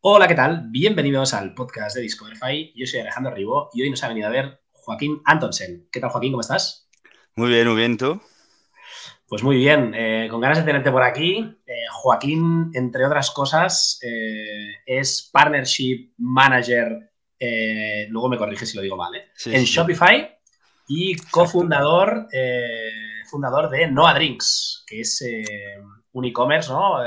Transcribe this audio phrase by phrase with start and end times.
[0.00, 0.68] Hola, ¿qué tal?
[0.68, 2.72] Bienvenidos al podcast de Discoverify.
[2.76, 5.88] Yo soy Alejandro Ribó y hoy nos ha venido a ver Joaquín Antonsen.
[5.90, 6.30] ¿Qué tal, Joaquín?
[6.30, 6.88] ¿Cómo estás?
[7.34, 8.22] Muy bien, muy bien, ¿tú?
[9.26, 11.38] Pues muy bien, eh, con ganas de tenerte por aquí.
[11.66, 17.10] Eh, Joaquín, entre otras cosas, eh, es Partnership Manager,
[18.08, 19.14] luego me corrige si lo digo mal,
[19.46, 20.30] en Shopify
[20.86, 22.28] y cofundador
[23.28, 25.24] fundador de Noah Drinks, que es
[26.12, 26.98] un e-commerce ¿no?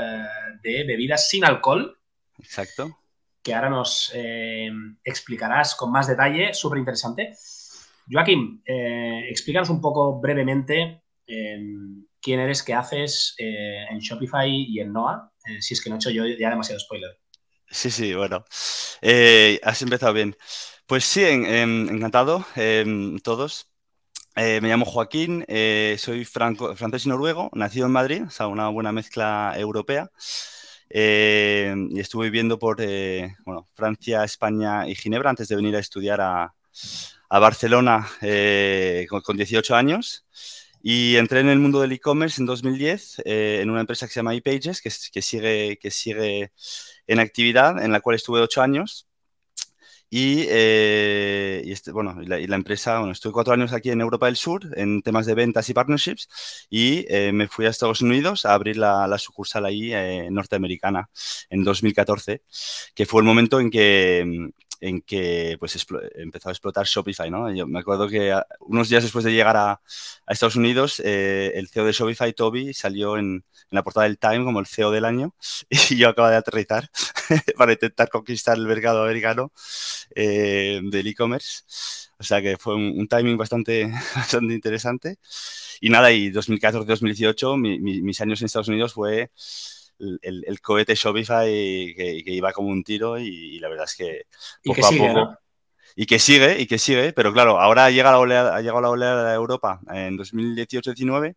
[0.62, 1.98] de bebidas sin alcohol
[2.42, 2.98] Exacto.
[3.42, 4.70] Que ahora nos eh,
[5.02, 7.34] explicarás con más detalle, súper interesante.
[8.10, 14.80] Joaquín, eh, explícanos un poco brevemente em, quién eres, qué haces eh, en Shopify y
[14.80, 17.18] en Noah, si es que no he hecho yo ya demasiado spoiler.
[17.68, 18.44] Sí, sí, bueno.
[19.62, 20.36] has empezado bien.
[20.86, 23.70] Pues sí, encantado, em, todos.
[24.36, 25.44] me llamo Joaquín,
[25.98, 30.10] soy franco, francés y noruego, nacido en Madrid, o sea, una buena mezcla europea.
[30.94, 33.34] Eh, y estuve viviendo por eh,
[33.74, 36.54] Francia, España y Ginebra antes de venir a estudiar a,
[37.30, 40.26] Barcelona eh, con, 18 años.
[40.82, 44.34] Y entré en el mundo del e-commerce en 2010 en una empresa que se llama
[44.34, 46.52] ePages, que, que, sigue, que sigue
[47.06, 49.08] en actividad, en la cual estuve 8 años.
[50.14, 54.26] Y, eh, y, este, bueno, y, la, empresa, bueno, estuve cuatro años aquí en Europa
[54.26, 58.44] del Sur en temas de ventas y partnerships y eh, me fui a Estados Unidos
[58.44, 61.08] a abrir la, la sucursal ahí eh, norteamericana
[61.48, 62.42] en 2014,
[62.94, 64.50] que fue el momento en que
[64.82, 67.30] en que pues, empezó a explotar Shopify.
[67.30, 67.50] ¿no?
[67.54, 69.80] Yo me acuerdo que unos días después de llegar a,
[70.26, 74.60] Estados Unidos, eh, el CEO de Shopify, Toby, salió en, la portada del Time como
[74.60, 75.34] el CEO del año
[75.70, 76.90] y yo acabo de aterrizar
[77.56, 79.52] para intentar conquistar el mercado americano
[80.14, 81.62] eh, del e-commerce.
[82.18, 85.18] O sea que fue un, timing bastante, bastante interesante.
[85.80, 89.30] Y nada, y 2014-2018, mis años en Estados Unidos fue
[89.98, 94.22] el, cohete Shopify que, iba como un tiro y, la verdad es que
[94.64, 95.38] poco a poco...
[95.94, 98.88] Y que sigue, y que sigue, pero claro, ahora llega la oleada, ha llegado la
[98.88, 101.36] oleada de Europa en 2018-19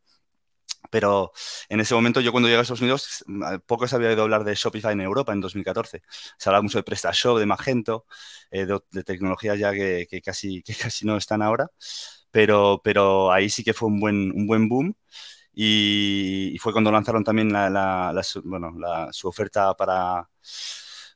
[0.90, 1.32] pero
[1.70, 3.26] en ese momento yo cuando llegué a Estados Unidos
[3.66, 6.02] poco se había oído hablar de Shopify en Europa en 2014.
[6.38, 8.06] Se hablaba mucho de PrestaShop, de Magento,
[8.52, 11.70] eh, de, tecnologías ya que, casi, que casi no están ahora,
[12.32, 14.96] pero, pero ahí sí que fue un buen, un buen boom
[15.56, 17.52] y, fue cuando lanzaron también
[19.12, 20.30] su oferta para,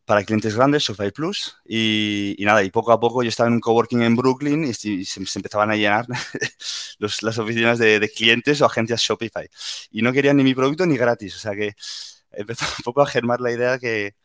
[0.05, 3.59] para clientes grandes, Shopify Plus, y, nada, y poco a poco yo estaba en un
[3.59, 6.05] coworking en Brooklyn y, se, empezaban a llenar
[6.99, 9.47] las oficinas de, clientes o agencias Shopify.
[9.91, 11.73] Y no querían ni mi producto ni gratis, o sea que
[12.31, 14.15] empezó un poco a germar la idea que,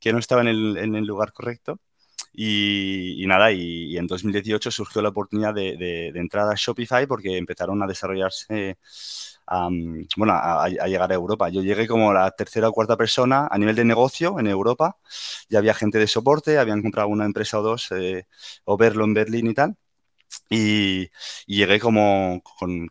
[0.00, 1.80] que no estaba en el lugar correcto.
[2.32, 7.36] Y, nada, y, en 2018 surgió la oportunidad de, de, de entrar a Shopify porque
[7.36, 8.78] empezaron a desarrollarse
[10.16, 11.48] bueno, a, llegar a Europa.
[11.48, 14.96] Yo llegué como la tercera o cuarta persona a nivel de negocio en Europa.
[15.48, 18.26] Ya había gente de soporte, habían comprado una empresa o dos, eh,
[18.64, 19.76] o verlo en Berlín y tal.
[20.50, 21.10] Y,
[21.46, 22.90] llegué como con,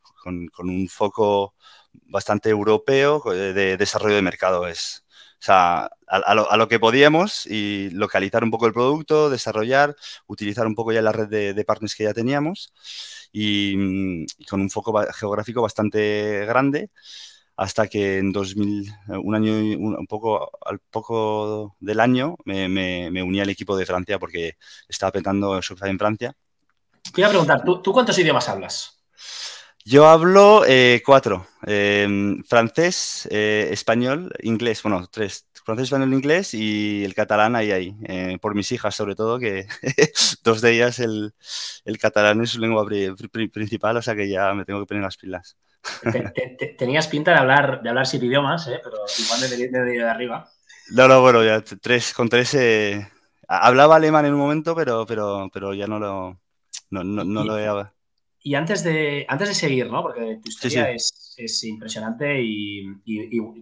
[0.59, 1.55] un foco
[1.93, 4.67] bastante europeo de desarrollo de mercado.
[4.67, 5.05] Es,
[5.39, 9.95] o sea, a, lo, que podíamos y localizar un poco el producto, desarrollar,
[10.27, 12.73] utilizar un poco ya la red de, de partners que ya teníamos
[13.31, 16.89] y, con un foco geográfico bastante grande
[17.55, 18.89] hasta que en 2000,
[19.21, 24.17] un año, un, poco, al poco del año, me, me, uní al equipo de Francia
[24.17, 24.57] porque
[24.87, 26.33] estaba petando Shopify en Francia.
[27.13, 29.03] Te iba a preguntar, ¿tú, ¿tú cuántos idiomas hablas?
[29.85, 37.03] Yo hablo eh, cuatro, em, francés, eh, español, inglés, bueno, tres, francés, español, inglés y
[37.03, 39.67] el catalán ahí, ahí, eh, por mis hijas sobre todo, que
[40.43, 41.33] dos de ellas el,
[41.99, 42.85] catalán es su lengua
[43.51, 45.57] principal, o sea que ya me tengo que poner las pilas.
[46.77, 50.49] tenías pinta de hablar, de hablar siete idiomas, pero igual me de, de arriba.
[50.91, 52.55] No, no, bueno, ya tres, con tres,
[53.47, 56.39] hablaba alemán en un momento, pero, pero, pero ya no lo,
[56.89, 57.98] no, no, lo he...
[58.41, 60.01] Y antes de, antes de seguir, ¿no?
[60.01, 62.85] Porque tu historia Es, es, impresionante y,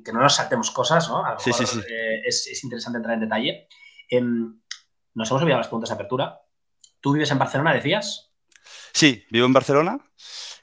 [0.04, 1.26] que no nos saltemos cosas, ¿no?
[1.26, 3.68] A lo mejor eh, es, es, interesante entrar en detalle.
[4.10, 4.60] Em,
[5.16, 6.42] nos hemos olvidado las preguntas de apertura.
[7.02, 8.32] ¿Tú vives en Barcelona, decías?
[8.94, 10.00] Sí, vivo en Barcelona.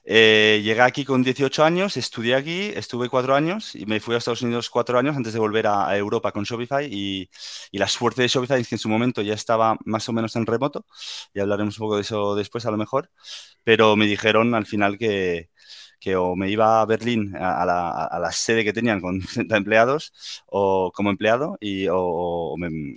[0.06, 4.18] Eh, llegué aquí con 18 años, estudié aquí, estuve cuatro años y me fui a
[4.18, 6.86] Estados Unidos cuatro años antes de volver a, Europa con Shopify.
[6.90, 7.30] Y,
[7.72, 10.36] y, la suerte de Shopify es que en su momento ya estaba más o menos
[10.36, 10.86] en remoto,
[11.32, 13.10] y hablaremos un poco de eso después a lo mejor,
[13.64, 15.50] pero me dijeron al final que,
[16.04, 20.12] que o me iba a Berlín a, la, sede que tenían con 30 empleados
[20.46, 22.94] o como empleado y, o, me,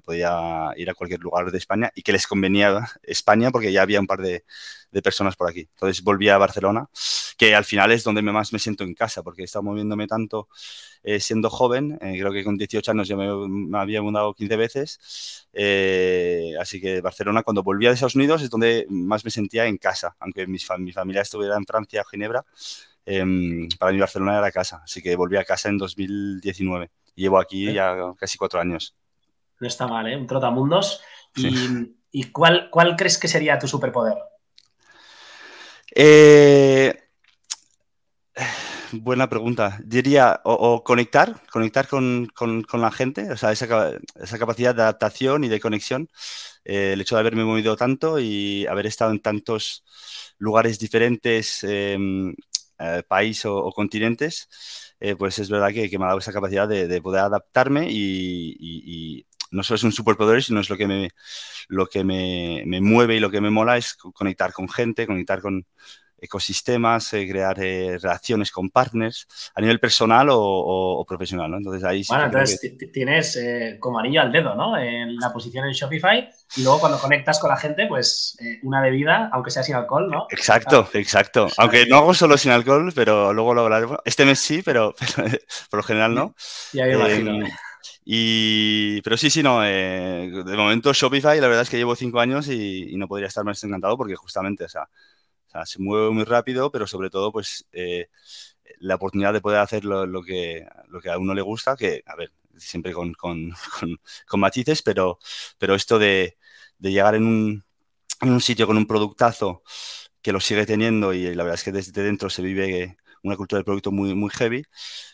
[0.00, 3.98] podía ir a cualquier lugar de España y que les convenía España porque ya había
[3.98, 4.44] un par de,
[5.02, 5.60] personas por aquí.
[5.60, 6.88] Entonces volví a Barcelona,
[7.36, 10.48] que al final es donde más me siento en casa, porque he estado moviéndome tanto
[11.02, 15.48] eh, siendo joven, eh, creo que con 18 años ya me, había mudado 15 veces,
[15.52, 19.78] eh, así que Barcelona cuando volví a Estados Unidos es donde más me sentía en
[19.78, 22.44] casa, aunque mi, mi familia estuviera en Francia, Ginebra,
[23.06, 27.38] em, para mí Barcelona era casa, así que volví a casa en 2019 y llevo
[27.38, 28.94] aquí ya casi cuatro años.
[29.58, 30.16] No está mal, ¿eh?
[30.16, 31.02] Un trotamundos.
[31.36, 34.16] ¿Y, ¿y cuál, cuál crees que sería tu superpoder?
[35.94, 36.94] Eh,
[38.92, 39.78] buena pregunta.
[39.84, 42.28] Diría, o, conectar, conectar con,
[42.72, 43.66] la gente, o sea, esa,
[44.38, 46.08] capacidad de adaptación y de conexión.
[46.64, 49.84] Eh, el hecho de haberme movido tanto y haber estado en tantos
[50.38, 52.34] lugares diferentes, em,
[52.78, 54.48] eh, país o, continentes,
[55.18, 59.76] pues es verdad que, me ha dado esa capacidad de, poder adaptarme y, no solo
[59.76, 61.10] es un superpoder, sino es lo que me,
[61.68, 65.66] lo que me, mueve y lo que me mola es conectar con gente, conectar con
[66.22, 71.56] ecosistemas, eh, crear eh, relaciones con partners a nivel personal o, profesional, ¿no?
[71.56, 72.60] Entonces ahí Bueno, entonces
[72.92, 74.76] tienes eh, como anillo al dedo, ¿no?
[74.76, 79.30] En la posición en Shopify y luego cuando conectas con la gente, pues una bebida,
[79.32, 80.26] aunque sea sin alcohol, ¿no?
[80.30, 81.48] Exacto, exacto.
[81.56, 83.98] Aunque no hago solo sin alcohol, pero luego lo hablaremos.
[84.04, 84.94] Este mes sí, pero,
[85.70, 86.34] por lo general no.
[86.72, 87.46] Ya me imagino.
[88.12, 89.64] Y, pero sí, sí, no.
[89.64, 93.44] Eh, de momento Shopify, la verdad es que llevo cinco años y, no podría estar
[93.44, 94.88] más encantado porque justamente, o sea,
[95.64, 98.08] se mueve muy rápido, pero sobre todo, pues, eh,
[98.80, 102.16] la oportunidad de poder hacer lo, que, lo que a uno le gusta, que, a
[102.16, 103.54] ver, siempre con, con,
[104.26, 105.20] con, matices, pero,
[105.56, 106.36] pero esto de,
[106.78, 107.64] de llegar en un,
[108.22, 109.62] en un sitio con un productazo
[110.20, 113.58] que lo sigue teniendo y la verdad es que desde dentro se vive una cultura
[113.58, 114.64] del producto muy, muy heavy,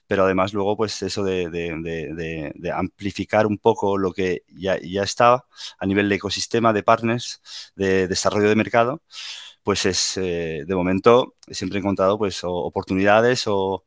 [0.06, 5.46] pero además luego pues eso de, amplificar un poco lo que ya, ya estaba
[5.78, 7.40] a nivel de ecosistema, de partners,
[7.74, 9.02] de desarrollo de mercado,
[9.62, 13.84] pues es, eh, de momento, siempre he encontrado pues oportunidades o,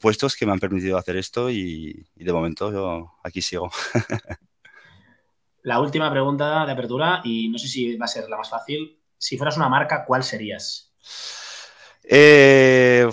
[0.00, 3.70] puestos que me han permitido hacer esto y, y de momento yo aquí sigo.
[5.66, 9.02] La última pregunta de apertura, y no sé si va a ser la más fácil.
[9.18, 10.94] Si fueras una marca, ¿cuál serías?
[12.08, 13.08] Eh,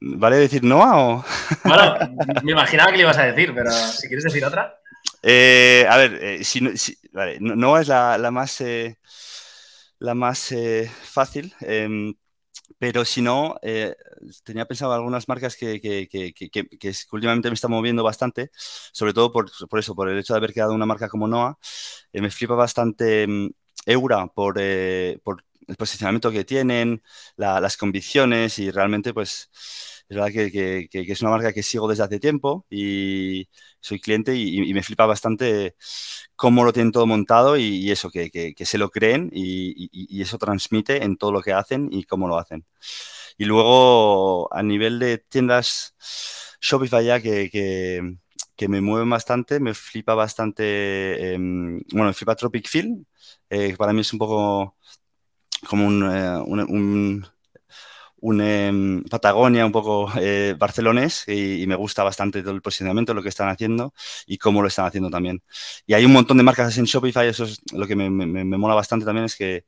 [0.00, 1.24] ¿Vale decir Noah o...?
[1.64, 1.94] Bueno,
[2.42, 4.80] me imaginaba que le ibas a decir, pero si quieres decir otra.
[5.22, 6.60] Eh, a ver, eh, si,
[7.40, 8.62] Noah es la, más,
[9.98, 10.54] la más
[11.04, 12.14] fácil, em,
[12.78, 13.56] pero si no,
[14.44, 16.08] tenía pensado algunas marcas que,
[17.12, 18.50] últimamente me están moviendo bastante,
[18.92, 21.58] sobre todo por, eso, por el hecho de haber quedado una marca como Noah.
[22.12, 23.50] me flipa bastante em,
[23.86, 24.60] Eura por,
[25.22, 27.02] por el posicionamiento que tienen,
[27.36, 29.50] las convicciones y realmente pues
[30.08, 33.48] es verdad que, es una marca que sigo desde hace tiempo y
[33.80, 35.74] soy cliente y, me flipa bastante
[36.36, 41.16] cómo lo tienen todo montado y, eso, que, se lo creen y, eso transmite en
[41.16, 42.64] todo lo que hacen y cómo lo hacen.
[43.38, 45.94] Y luego a nivel de tiendas
[46.60, 48.16] Shopify ya que,
[48.68, 53.04] me mueven bastante, me flipa bastante, em, bueno, me flipa Tropic Field,
[53.50, 54.76] eh, para mí es un poco
[55.66, 56.38] como un, eh,
[58.20, 63.22] un, em, Patagonia un poco eh, barcelonés y, me gusta bastante todo el posicionamiento, lo
[63.22, 63.94] que están haciendo
[64.26, 65.42] y cómo lo están haciendo también.
[65.86, 68.74] Y hay un montón de marcas en Shopify, eso es lo que me, me, mola
[68.74, 69.64] bastante también, es que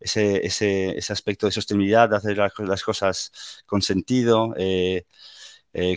[0.00, 3.30] ese, ese, ese, aspecto de sostenibilidad, de hacer las, cosas
[3.66, 5.04] con sentido, eh,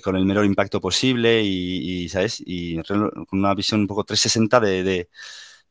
[0.01, 2.41] con el menor impacto posible y, ¿sabes?
[2.45, 5.09] Y con una visión un poco 360 de de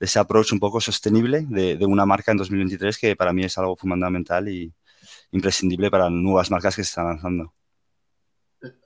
[0.01, 3.77] ese approach un poco sostenible de, una marca en 2023 que para mí es algo
[3.77, 4.73] fundamental y
[5.33, 7.55] imprescindible para nuevas marcas que se están lanzando.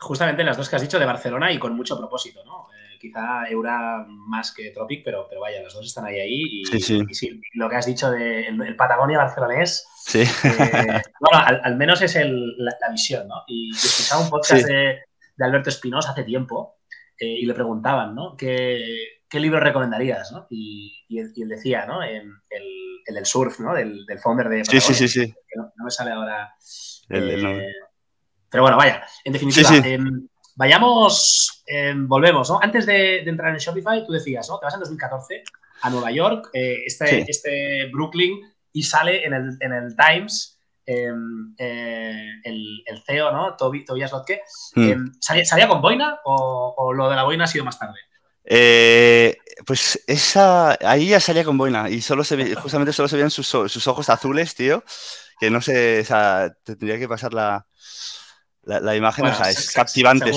[0.00, 2.66] Justamente las dos que has dicho de Barcelona y con mucho propósito, ¿no?
[2.72, 6.42] Eh, quizá Eura más que Tropic, pero, pero vaya, las dos están ahí ahí.
[6.42, 7.40] Y, sí, sí.
[7.54, 10.22] lo que has dicho del de Patagonia barcelonés, sí.
[10.22, 10.24] Eh,
[11.20, 13.44] bueno, al, menos es la, visión, ¿no?
[13.46, 14.98] Y, escuchaba un podcast de,
[15.38, 16.78] Alberto Espinosa hace tiempo
[17.16, 18.36] eh, y le preguntaban, ¿no?
[18.36, 20.32] Que ¿qué libro recomendarías?
[20.32, 20.46] ¿no?
[20.50, 22.02] Y, él, decía, ¿no?
[22.02, 22.32] el,
[23.06, 23.74] del surf, ¿no?
[23.74, 25.34] Del, founder de Sí, sí, sí, sí.
[25.56, 26.54] No, me sale ahora.
[27.10, 27.72] Eh,
[28.50, 32.58] pero bueno, vaya, en definitiva, em, vayamos, em, volvemos, ¿no?
[32.60, 34.58] Antes de, entrar en Shopify, tú decías, ¿no?
[34.58, 35.42] Te vas en 2014
[35.82, 38.40] a Nueva York, eh, este, este Brooklyn,
[38.72, 43.56] y sale en el, en el Times em, eh, el, el, CEO, ¿no?
[43.56, 44.42] Tobias Lotke.
[44.74, 45.12] Hmm.
[45.20, 47.98] ¿salía, con boina o, o, lo de la boina ha sido más tarde?
[48.50, 49.36] Eh,
[49.66, 53.46] pues esa, ahí ya salía con boina y solo se justamente solo se veían sus,
[53.46, 54.82] sus, ojos azules, tío,
[55.38, 57.66] que no sé, o sea, tendría que pasar la,
[58.62, 60.32] la, imagen, o sea, es captivante.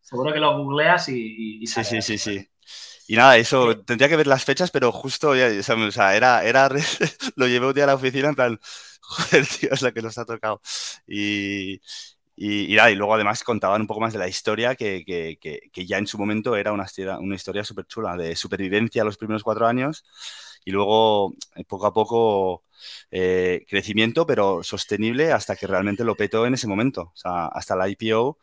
[0.00, 1.66] Seguro, que lo googleas y...
[1.66, 2.50] sí, sí, sí, sí.
[3.08, 6.68] Y nada, eso, tendría que ver las fechas, pero justo, ya, o sea, era, era,
[7.34, 8.60] lo llevé un día a la oficina, en plan,
[9.00, 10.60] joder, tío, es la que nos ha tocado.
[11.08, 11.80] Y,
[12.42, 15.38] y, y, luego además contaban un poco más de la historia, que, que,
[15.70, 16.86] que, ya en su momento era una,
[17.18, 20.04] una historia súper chula, de supervivencia los primeros cuatro años
[20.64, 22.64] y luego eh, poco a poco
[23.10, 27.12] eh, crecimiento, pero sostenible hasta que realmente lo petó en ese momento.
[27.14, 28.38] O sea, hasta la IPO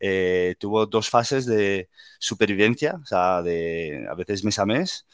[0.00, 5.06] eh, tuvo dos fases de supervivencia, o sea, de a veces mes a mes,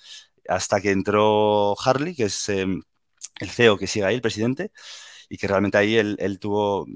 [0.49, 2.85] hasta que entró Harley, que es el
[3.51, 4.71] CEO que sigue ahí, el presidente,
[5.31, 6.87] y que realmente ahí él, tuvo,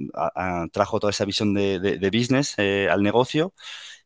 [0.73, 3.55] trajo toda esa visión de, de, business al negocio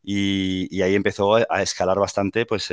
[0.02, 2.70] y, y, ahí empezó a escalar bastante, pues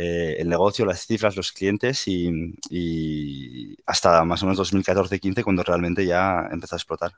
[0.00, 6.06] eh, el negocio, las cifras, los clientes y, hasta más o menos 2014-15 cuando realmente
[6.06, 7.12] ya empezó a explotar.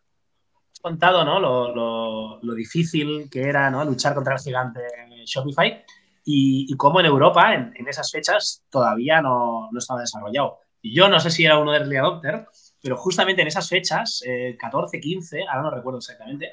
[0.72, 2.40] Has contado ¿no?
[2.40, 3.84] lo, difícil que era ¿no?
[3.84, 4.80] luchar contra el gigante
[5.26, 5.84] Shopify
[6.24, 10.60] y, cómo en Europa en, esas fechas todavía no, no, estaba desarrollado.
[10.82, 12.46] Yo no sé si era uno de early adopter,
[12.82, 14.22] pero justamente en esas fechas,
[14.58, 16.52] 14, eh, 15, ahora no recuerdo exactamente,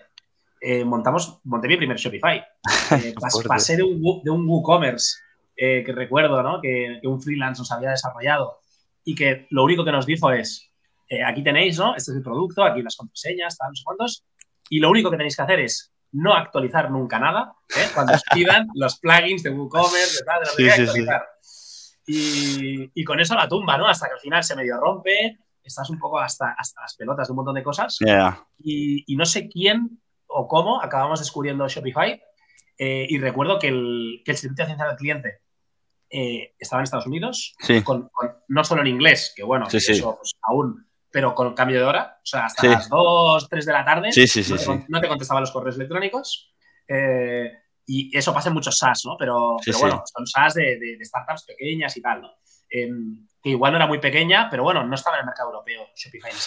[0.60, 2.44] eh, montamos, monté mi primer Shopify.
[3.48, 5.20] pasé de un, de un WooCommerce
[5.56, 6.62] eh, que recuerdo, ¿no?
[6.62, 8.60] Que, un freelance nos había desarrollado
[9.04, 10.70] y que lo único que nos dijo es,
[11.10, 11.96] eh, aquí tenéis, ¿no?
[11.96, 14.24] Este es el producto, aquí las contraseñas, tal, no sé cuántos,
[14.70, 17.88] y lo único que tenéis que hacer es no actualizar nunca nada, ¿eh?
[17.94, 21.26] Cuando os pidan los plugins de WooCommerce, de tal, de lo que actualizar.
[22.06, 23.88] Y, y, con eso la tumba, ¿no?
[23.88, 27.32] Hasta que al final se medio rompe, estás un poco hasta, hasta las pelotas de
[27.32, 27.98] un montón de cosas.
[28.60, 32.22] Y, y, no sé quién o cómo acabamos descubriendo Shopify.
[32.78, 35.42] y recuerdo que el, que el servicio de atención al cliente
[36.10, 38.10] eh, estaba en Estados Unidos, con,
[38.48, 42.26] no solo en inglés, que bueno, eso pues, aún, pero con cambio de hora, o
[42.26, 44.10] sea, hasta las 2, 3 de la tarde,
[44.88, 46.54] no, te, contestaban los correos electrónicos.
[46.88, 47.52] Eh,
[47.86, 49.16] y eso pasa en muchos SaaS, ¿no?
[49.18, 52.30] Pero, bueno, son SaaS de, startups pequeñas y tal, ¿no?
[52.70, 55.88] Em, que igual no era muy pequeña, pero bueno, no estaba en el mercado europeo
[55.96, 56.38] Shopify en.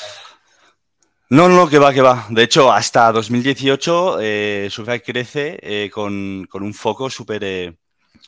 [1.30, 2.26] No, no, que va, que va.
[2.28, 7.76] De hecho, hasta 2018 eh, Shopify crece eh, con, con, un foco súper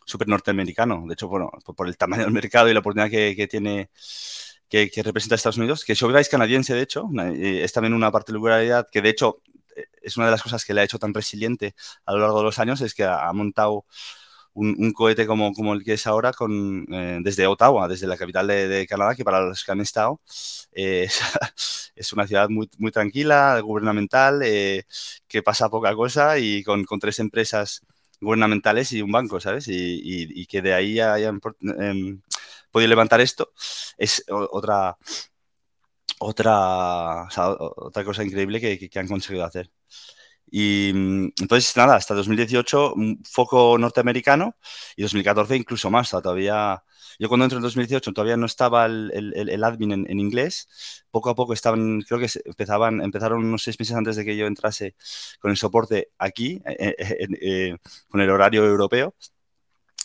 [0.05, 1.05] súper norteamericano.
[1.07, 3.91] De hecho, bueno, por el tamaño del mercado y la oportunidad que, tiene,
[4.69, 9.03] que, representa Estados Unidos, que Shopify es canadiense, de hecho, es también una particularidad que,
[9.03, 9.43] de hecho,
[9.77, 12.39] eh, es una de las cosas que le ha hecho tan resiliente a lo largo
[12.39, 13.85] de los años, es que ha, montado
[14.55, 18.47] un, cohete como, como, el que es ahora con, eh, desde Ottawa, desde la capital
[18.47, 20.21] de, Canadá, que para los que han estado
[20.73, 21.09] eh,
[21.97, 27.83] es, una ciudad muy, tranquila, gubernamental, que pasa poca cosa y con, con tres empresas
[28.23, 29.67] gubernamentales y un banco, ¿sabes?
[29.69, 31.41] Y, que de ahí hayan
[31.79, 32.21] em,
[32.71, 33.53] podido levantar esto
[33.99, 34.97] es otra,
[36.19, 39.71] otra, otra cosa increíble que, han conseguido hacer.
[40.55, 44.55] Y entonces, nada, hasta 2018 un foco norteamericano
[44.97, 46.83] y 2014 incluso más, todavía
[47.19, 51.05] yo cuando entro en 2018 todavía no estaba el, admin en, inglés.
[51.11, 54.47] Poco a poco estaban, creo que empezaban, empezaron unos seis meses antes de que yo
[54.47, 54.95] entrase
[55.41, 57.77] con el soporte aquí, eh, eh, eh,
[58.09, 59.15] con el horario europeo.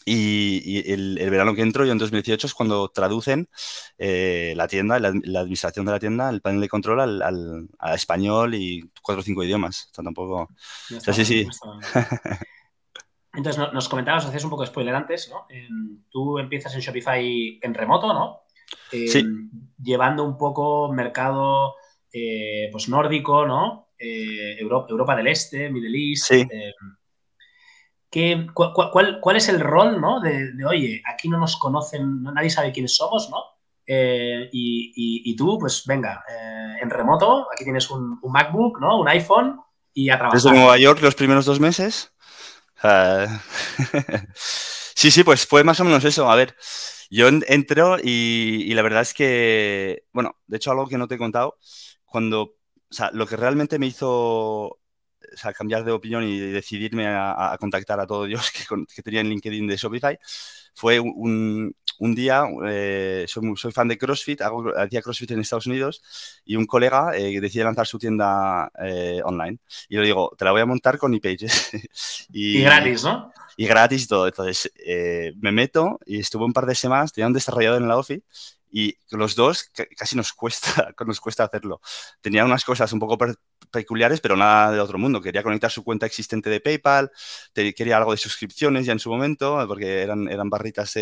[0.10, 3.50] Y, el, verano que entro yo en 2018 es cuando traducen
[3.98, 9.20] la tienda, la, administración de la tienda, el panel de control al, español y cuatro
[9.20, 9.90] o cinco idiomas.
[9.92, 10.50] O sea, tampoco...
[10.88, 11.48] sí, sí.
[13.34, 15.46] Entonces, nos comentabas, hacías un poco de spoiler antes, ¿no?
[16.10, 18.44] tú empiezas en Shopify en remoto, ¿no?
[18.92, 19.24] sí.
[19.78, 21.76] Llevando un poco mercado
[22.12, 23.90] eh, pues nórdico, ¿no?
[24.00, 26.26] Eh, Europa, del Este, Middle East.
[26.26, 26.48] Sí.
[28.12, 30.20] Eh, cuál, es el rol, ¿no?
[30.20, 33.44] De, oye, aquí no nos conocen, nadie sabe quiénes somos, ¿no?
[33.90, 36.24] y, tú, pues venga,
[36.82, 39.00] en remoto, aquí tienes un, un, MacBook, ¿no?
[39.00, 39.62] Un iPhone
[39.94, 40.42] y a trabajar.
[40.42, 42.12] Desde Nueva York los primeros dos meses.
[44.36, 46.30] sí, sí, pues fue más o menos eso.
[46.30, 46.56] A ver,
[47.10, 51.20] yo entro y, la verdad es que, bueno, de hecho algo que no te he
[51.20, 51.58] contado,
[52.06, 52.56] cuando, o
[52.90, 54.80] sea, lo que realmente me hizo
[55.56, 59.68] cambiar de opinión y decidirme a, contactar a todo Dios que, que, tenía en LinkedIn
[59.68, 60.20] de Shopify
[60.74, 65.66] fue un, un día, eh, soy, soy, fan de CrossFit, hago, hacía CrossFit en Estados
[65.66, 66.04] Unidos
[66.46, 69.58] y un colega eh, decide lanzar su tienda eh, online.
[69.90, 71.72] Y le digo, te la voy a montar con ePages.
[72.32, 73.32] y, y gratis, ¿no?
[73.56, 74.28] Y gratis todo.
[74.28, 77.98] Entonces eh, me meto y estuve un par de semanas, tenía un desarrollador en la
[77.98, 78.22] office
[78.80, 81.82] y los dos casi nos cuesta, nos cuesta hacerlo.
[82.22, 83.18] Tenía unas cosas un poco
[83.72, 85.20] peculiares, pero nada de otro mundo.
[85.20, 87.10] Quería conectar su cuenta existente de PayPal,
[87.56, 90.94] quería algo de suscripciones ya en su momento, porque eran, eran barritas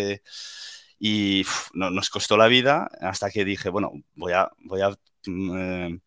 [0.98, 4.88] y no, nos costó la vida hasta que dije, bueno, voy a, voy a
[5.26, 6.00] mm, eh,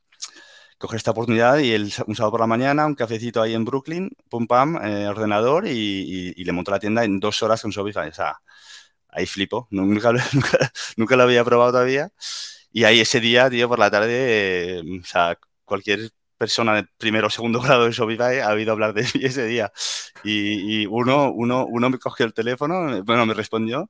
[0.79, 4.09] coger esta oportunidad y el, un sábado por la mañana, un cafecito ahí en Brooklyn,
[4.27, 8.09] pum pam, eh, ordenador y, le monto la tienda en dos horas con Shopify.
[8.09, 8.39] O sea,
[9.09, 12.11] ahí flipo, nunca, nunca, nunca, lo había probado todavía.
[12.71, 17.29] Y ahí ese día, tío, por la tarde, o sea, cualquier persona de primero o
[17.29, 19.71] segundo grado de Shopify ha oído hablar de mí ese día.
[20.23, 23.89] Y, uno, uno, uno me cogió el teléfono, bueno, me respondió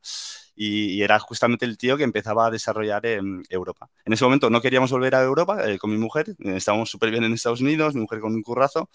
[0.60, 3.90] y, era justamente el tío que empezaba a desarrollar en Europa.
[4.04, 7.24] En ese momento no queríamos volver a Europa eh, con mi mujer, estábamos súper bien
[7.24, 8.90] en Estados Unidos, mi mujer con un currazo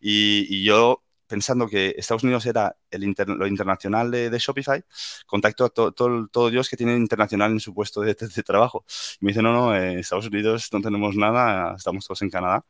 [0.00, 1.02] y, yo
[1.32, 4.84] pensando que Estados Unidos era el lo internacional de, Shopify,
[5.24, 8.84] contacto a todo, todo Dios que tiene internacional en su puesto de, trabajo.
[9.18, 12.62] Y me dice, no, no, en Estados Unidos no tenemos nada, estamos todos en Canadá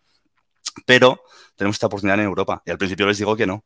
[0.87, 1.23] pero
[1.57, 2.63] tenemos esta oportunidad en Europa.
[2.65, 3.65] Y al principio les digo que no.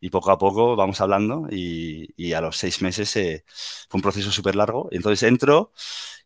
[0.00, 3.44] Y poco a poco vamos hablando y, a los seis meses eh,
[3.88, 4.88] fue un proceso súper largo.
[4.90, 5.72] Y entonces entro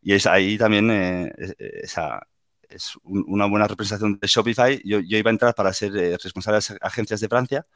[0.00, 1.32] y es ahí también eh,
[1.82, 2.26] esa,
[2.76, 4.80] es una buena representación de Shopify.
[4.84, 7.66] Yo, iba a entrar para ser eh, responsable de las agencias de Francia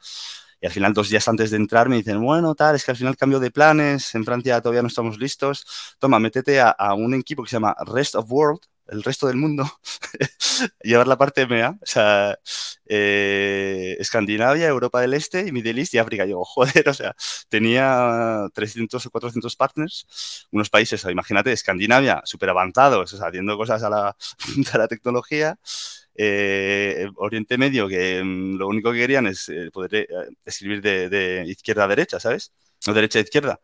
[0.61, 2.97] y al final, dos días antes de entrar, me dicen, bueno, tal, es que al
[2.97, 5.65] final cambio de planes, en Francia todavía no estamos listos.
[5.97, 9.37] Toma, métete a, a un equipo que se llama Rest of World, el resto del
[9.37, 9.65] mundo,
[10.83, 12.37] llevar la parte MEA, o sea,
[12.85, 16.25] eh, Escandinavia, Europa del Este y Middle East y África.
[16.25, 17.15] Yo, joder, o sea,
[17.49, 24.15] tenía 300 o 400 partners, unos países, imagínate, Escandinavia, súper avanzados, haciendo cosas a la,
[24.77, 25.57] la tecnología.
[26.13, 30.07] Eh, Oriente Medio, que mm, lo único que querían es eh, poder
[30.45, 32.51] escribir de izquierda a derecha, ¿sabes?
[32.87, 33.59] O derecha e izquierda.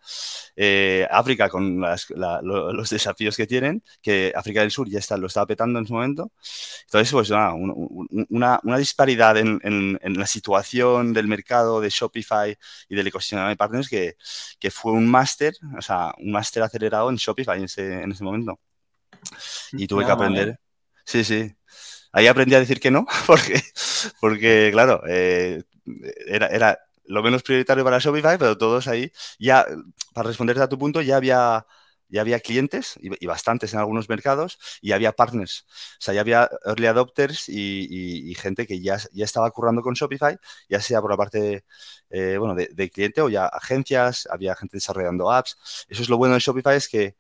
[0.55, 5.47] Eh, África con los desafíos que tienen, que África del Sur ya está, lo estaba
[5.47, 6.31] petando en su momento.
[6.85, 12.57] Entonces, pues nada, una, disparidad en, la situación del mercado de Shopify
[12.89, 14.15] y del ecosistema de partners que,
[14.59, 18.23] que fue un máster, o sea, un máster acelerado en Shopify en ese, en ese
[18.23, 18.59] momento.
[19.73, 20.59] Y tuve que aprender.
[21.05, 21.53] Sí, sí.
[22.11, 23.61] Ahí aprendí a decir que no, porque,
[24.19, 25.63] porque claro, eh,
[26.27, 29.65] era, era lo menos prioritario para Shopify, pero todos ahí, ya,
[30.13, 31.65] para responderte a tu punto, ya había,
[32.09, 35.65] ya había clientes y, bastantes en algunos mercados y había partners.
[35.99, 40.37] O sea, ya había early adopters y, gente que ya, ya estaba currando con Shopify,
[40.69, 41.65] ya sea por la parte
[42.09, 45.85] eh, bueno, de, cliente o ya agencias, había gente desarrollando apps.
[45.89, 47.15] Eso es lo bueno de Shopify, es que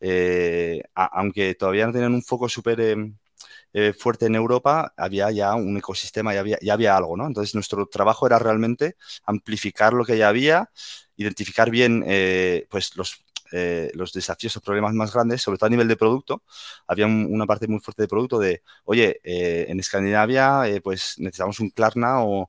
[0.00, 2.80] eh, aunque todavía no tenían un foco súper...
[2.80, 3.16] Em,
[3.72, 7.26] eh, fuerte en Europa, había ya un ecosistema, ya había, ya había algo, ¿no?
[7.26, 10.70] Entonces nuestro trabajo era realmente amplificar lo que ya había,
[11.16, 15.70] identificar bien eh, pues los eh, los desafíos o problemas más grandes, sobre todo a
[15.70, 16.42] nivel de producto.
[16.86, 21.58] Había una parte muy fuerte de producto de, oye, eh, en Escandinavia eh, pues necesitamos
[21.60, 22.48] un Klarna o,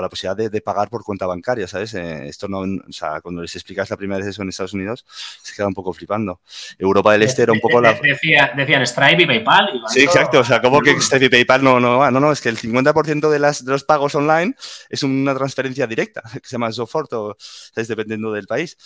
[0.00, 1.94] la posibilidad de, pagar por cuenta bancaria, ¿sabes?
[1.94, 5.04] esto no, o sea, cuando les explicas la primera vez eso en Estados Unidos,
[5.42, 6.40] se queda un poco flipando.
[6.78, 7.94] Europa del Este era un poco la...
[7.94, 9.82] decían Stripe y PayPal.
[9.88, 10.40] sí, exacto.
[10.40, 13.28] O sea, como que Stripe y PayPal no, no, no, no, es que el 50%
[13.28, 14.54] de, las, de los pagos online
[14.88, 17.88] es una transferencia directa, que se llama Sofort, o, ¿sabes?
[17.88, 18.76] dependiendo del país.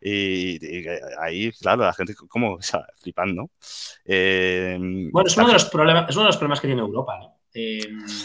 [0.00, 0.86] Y, y,
[1.20, 2.58] ahí, claro, la gente como
[3.00, 3.50] flipando.
[4.04, 4.76] Eh,
[5.12, 7.38] bueno, es uno, de los problemas, es uno de los problemas que tiene Europa, ¿no?
[7.52, 7.80] Eh,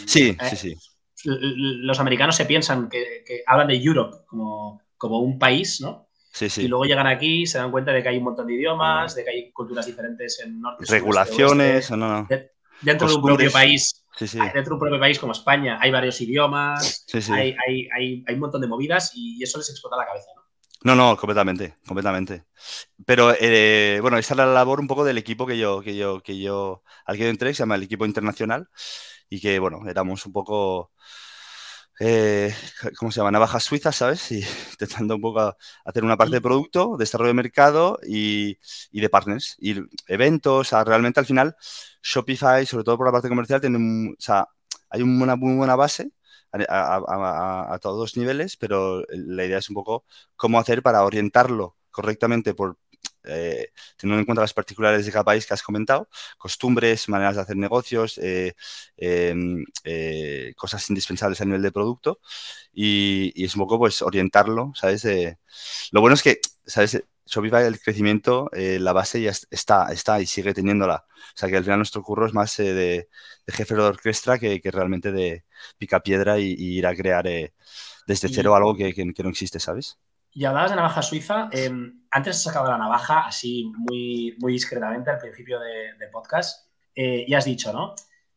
[0.06, 0.76] sí, sí, sí.
[1.24, 6.08] Los americanos se piensan que, hablan de Europe como, como un país, ¿no?
[6.32, 6.62] Sí, sí.
[6.62, 9.24] Y luego llegan aquí, se dan cuenta de que hay un montón de idiomas, de
[9.24, 10.84] que hay culturas diferentes en norte.
[10.88, 12.28] Regulaciones, no, no.
[12.80, 14.04] dentro de un propio país.
[14.18, 18.40] Dentro de un propio país como España hay varios idiomas, hay, hay, hay, hay, un
[18.40, 20.28] montón de movidas y eso les explota la cabeza.
[20.36, 20.39] ¿no?
[20.82, 22.44] No, no, completamente, completamente.
[23.06, 26.22] Pero eh, bueno, esta es la labor un poco del equipo que yo, que yo,
[26.22, 28.68] que yo, al que yo entré, se llama el equipo internacional,
[29.28, 30.92] y que bueno, éramos un poco,
[32.00, 32.54] eh,
[32.98, 33.30] ¿cómo se llama?
[33.30, 34.30] Navajas suizas, ¿sabes?
[34.32, 34.40] Y
[34.72, 38.58] intentando un poco hacer una parte de producto, desarrollo de mercado y
[38.92, 41.56] de partners, y eventos, o sea, realmente al final
[42.02, 44.48] Shopify, sobre todo por la parte comercial, tiene, o sea,
[44.88, 46.10] hay una muy buena base
[46.52, 50.04] a, todos los niveles, pero la idea es un poco
[50.36, 52.78] cómo hacer para orientarlo correctamente por
[53.24, 56.08] eh, teniendo en cuenta las particularidades de cada país que has comentado,
[56.38, 58.54] costumbres, maneras de hacer negocios, eh,
[58.96, 62.20] em, eh, cosas indispensables a nivel de producto
[62.72, 65.04] y, es un poco pues orientarlo, ¿sabes?
[65.92, 67.02] lo bueno es que, ¿sabes?
[67.26, 71.04] Shopify, el crecimiento, la base ya está, está y sigue teniéndola.
[71.06, 73.08] O sea que al final nuestro curro es más de,
[73.46, 75.44] jefe de orquesta que, que realmente de,
[75.78, 77.54] pica piedra y, ir a crear eh,
[78.06, 79.98] desde cero algo que, no existe, ¿sabes?
[80.32, 81.48] Y hablabas de navaja suiza.
[81.52, 87.24] Em, antes has sacado la navaja así muy, muy discretamente al principio del podcast eh,
[87.26, 87.94] y has dicho, ¿no?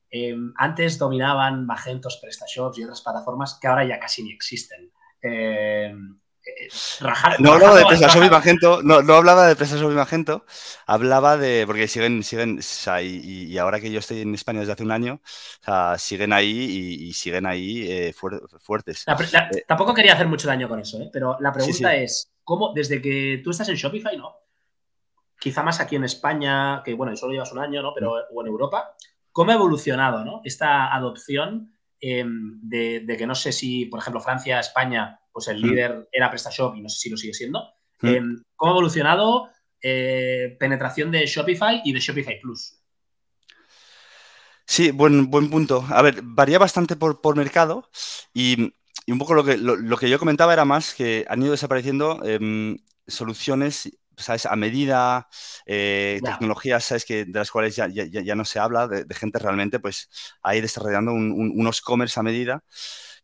[0.10, 4.92] Em, antes dominaban Magentos, PrestaShops y otras plataformas que ahora ya casi ni existen.
[6.46, 6.70] Em,
[7.40, 10.46] no hablaba de PrestaShop y Magento, no, no, hablaba de PrestaShop y Magento,
[10.86, 12.60] hablaba de, porque siguen, siguen,
[13.02, 15.22] y, ahora que yo estoy en España desde hace un año,
[15.98, 16.50] siguen ahí
[17.02, 19.06] y, siguen ahí eh, fuertes.
[19.08, 21.10] Eh, tampoco quería hacer mucho daño con eso, ¿eh?
[21.12, 24.44] pero la pregunta es, ¿cómo, desde que tú estás en Shopify, ¿no?
[25.44, 27.94] quizá más aquí en España, que bueno, solo llevas un año, ¿no?
[27.94, 28.96] Pero, o en Europa,
[29.34, 30.40] ¿cómo ha evolucionado, ¿no?
[30.46, 31.73] Esta adopción
[32.06, 36.76] em, de, que no sé si, por ejemplo, Francia, España, pues el líder era PrestaShop
[36.76, 37.64] y no sé si lo sigue siendo.
[38.02, 39.50] Em, ¿Cómo ha evolucionado
[39.82, 42.78] eh, penetración de Shopify y de Shopify Plus?
[44.66, 45.86] Sí, buen, buen punto.
[45.90, 47.90] A ver, varía bastante por, mercado
[48.34, 48.74] y,
[49.08, 52.78] un poco lo que, lo, que yo comentaba era más que han ido desapareciendo em,
[53.08, 54.46] soluciones ¿sabes?
[54.46, 55.28] A medida,
[55.66, 57.06] eh, tecnologías, ¿sabes?
[57.06, 60.10] Que, de las cuales ya, ya, no se habla, de, gente realmente, pues
[60.42, 62.64] ahí desarrollando unos commerce a medida,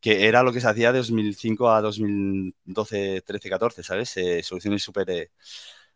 [0.01, 4.17] que era lo que se hacía de 2005 a 2012, 13, 14, ¿sabes?
[4.17, 5.31] Eh, soluciones súper, eh,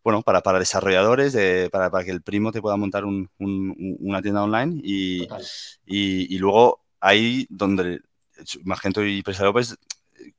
[0.04, 4.22] bueno, para, para desarrolladores, de, para, para, que el primo te pueda montar un, una
[4.22, 5.24] tienda online y,
[5.86, 8.02] y, y, luego ahí donde
[8.64, 9.78] Magento y Presa López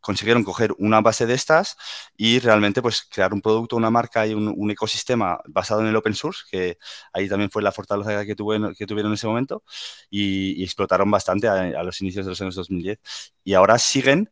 [0.01, 1.77] consiguieron coger una base de estas
[2.17, 6.15] y realmente pues crear un producto, una marca y un, ecosistema basado en el open
[6.15, 6.79] source, que
[7.13, 9.63] ahí también fue la fortaleza que, que tuvieron en ese momento
[10.11, 12.99] y, explotaron bastante a, los inicios de los años 2010.
[13.45, 14.31] Y ahora siguen,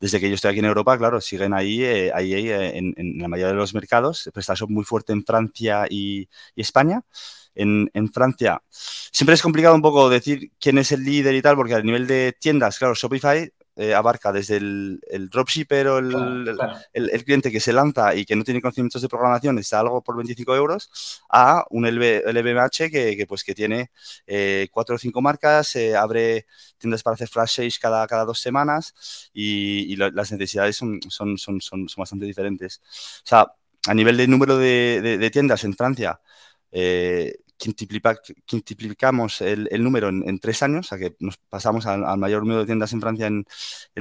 [0.00, 3.28] desde que yo estoy aquí en Europa, claro, siguen ahí, eh, ahí eh, en, la
[3.28, 4.30] mayoría de los mercados.
[4.32, 7.02] PrestaShop muy fuerte en Francia y, España.
[7.54, 8.62] En, en, Francia.
[8.70, 12.06] Siempre es complicado un poco decir quién es el líder y tal, porque a nivel
[12.06, 18.14] de tiendas, claro, Shopify eh, abarca desde el, dropshipper o el, cliente que se lanza
[18.14, 22.90] y que no tiene conocimientos de programación, está algo por 25 euros, a un LVMH
[22.90, 23.90] que, pues, que tiene
[24.26, 26.46] eh, cuatro o cinco marcas, abre
[26.78, 31.60] tiendas para hacer flash sales cada, cada dos semanas y, las necesidades son, son, son,
[31.60, 32.80] son, bastante diferentes.
[33.24, 33.46] O sea,
[33.86, 36.20] a nivel de número de, tiendas en Francia,
[36.70, 42.42] eh, quintuplicamos el, el número en, tres años, o sea que nos pasamos al, mayor
[42.42, 43.46] número de tiendas en Francia en,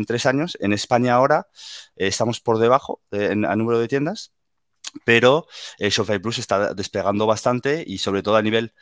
[0.05, 0.57] tres años.
[0.59, 1.47] En España ahora
[1.95, 4.31] eh, estamos por debajo en, número de tiendas,
[5.05, 5.47] pero
[5.79, 8.73] eh, Shopify Plus está despegando bastante y sobre todo a nivel...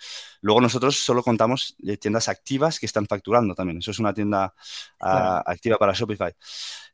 [0.41, 3.80] Luego nosotros solo contamos tiendas activas que están facturando también.
[3.80, 4.54] Eso es una tienda
[5.02, 6.34] ah, activa para Shopify.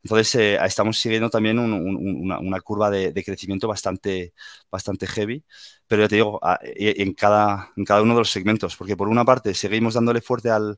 [0.05, 4.35] Entonces, eh, estamos siguiendo también una, curva de, crecimiento bastante,
[4.69, 5.43] bastante heavy,
[5.87, 9.25] pero ya te digo, en, cada, en cada uno de los segmentos, porque por una
[9.25, 10.77] parte seguimos dándole fuerte al,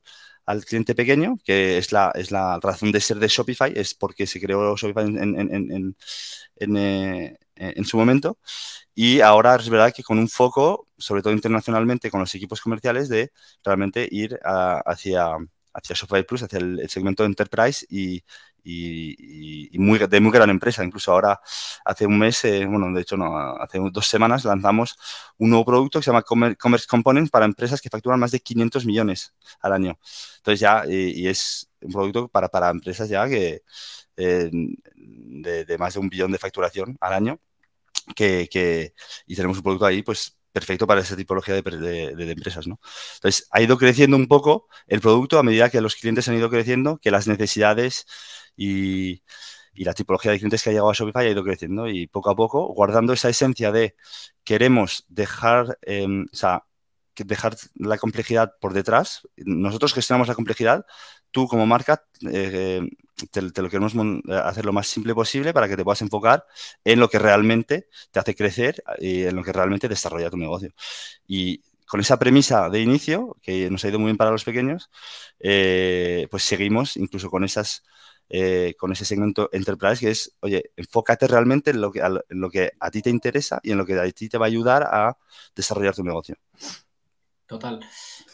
[0.66, 4.40] cliente pequeño, que es la, es la razón de ser de Shopify, es porque se
[4.40, 5.94] creó Shopify en,
[6.76, 8.38] eh, en, su momento.
[8.94, 13.08] Y ahora es verdad que con un foco, sobre todo internacionalmente, con los equipos comerciales,
[13.08, 13.32] de
[13.64, 15.36] realmente ir hacia,
[15.72, 18.22] hacia Shopify Plus, hacia el, el segmento de Enterprise y,
[18.68, 20.84] y, muy, de muy gran empresa.
[20.84, 21.40] Incluso ahora,
[21.84, 24.96] hace un mes, eh, bueno, de hecho, no, hace dos semanas lanzamos
[25.38, 28.84] un nuevo producto que se llama Commerce Components para empresas que facturan más de 500
[28.86, 29.98] millones al año.
[30.38, 33.62] Entonces ya, y, es un producto para, para empresas ya que
[34.16, 37.40] eh, de, más de un billón de facturación al año.
[38.14, 38.92] Que,
[39.26, 42.80] y tenemos un producto ahí, pues perfecto para esa tipología de, empresas, ¿no?
[43.16, 46.50] Entonces, ha ido creciendo un poco el producto a medida que los clientes han ido
[46.50, 48.06] creciendo, que las necesidades
[48.56, 49.22] y,
[49.74, 52.34] la tipología de clientes que ha llegado a Shopify ha ido creciendo y poco a
[52.36, 53.94] poco, guardando esa esencia de
[54.42, 56.64] queremos dejar, em, o sea,
[57.16, 59.22] dejar la complejidad por detrás.
[59.36, 60.84] Nosotros gestionamos la complejidad,
[61.30, 62.80] tú como marca eh,
[63.30, 63.94] te, lo queremos
[64.44, 66.44] hacer lo más simple posible para que te puedas enfocar
[66.84, 70.72] en lo que realmente te hace crecer y en lo que realmente desarrolla tu negocio.
[71.26, 74.90] Y con esa premisa de inicio, que nos ha ido muy bien para los pequeños,
[75.40, 77.82] eh, pues seguimos incluso con esas
[78.30, 82.50] eh, con ese segmento enterprise que es, oye, enfócate realmente en lo, que, en lo
[82.50, 84.82] que a ti te interesa y en lo que a ti te va a ayudar
[84.82, 85.16] a
[85.56, 86.36] desarrollar tu negocio.
[87.46, 87.80] Total.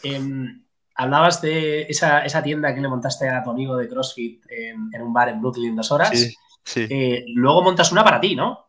[0.02, 0.63] Em,
[0.94, 5.28] hablabas de esa, tienda que le montaste a tu amigo de CrossFit en, un bar
[5.28, 6.10] en Brooklyn dos horas.
[6.64, 8.68] Sí, eh, luego montas una para ti, ¿no?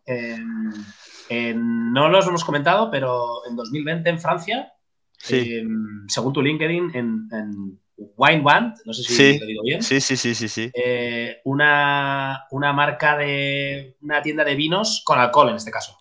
[1.30, 4.74] no los hemos comentado, pero en 2020 en Francia,
[5.30, 9.82] em, según tu LinkedIn, en Wine Band, no sé si lo digo bien.
[9.82, 10.72] Sí, sí, sí, sí, sí.
[10.74, 15.98] Eh, una, marca de una tienda de vinos con alcohol en este caso.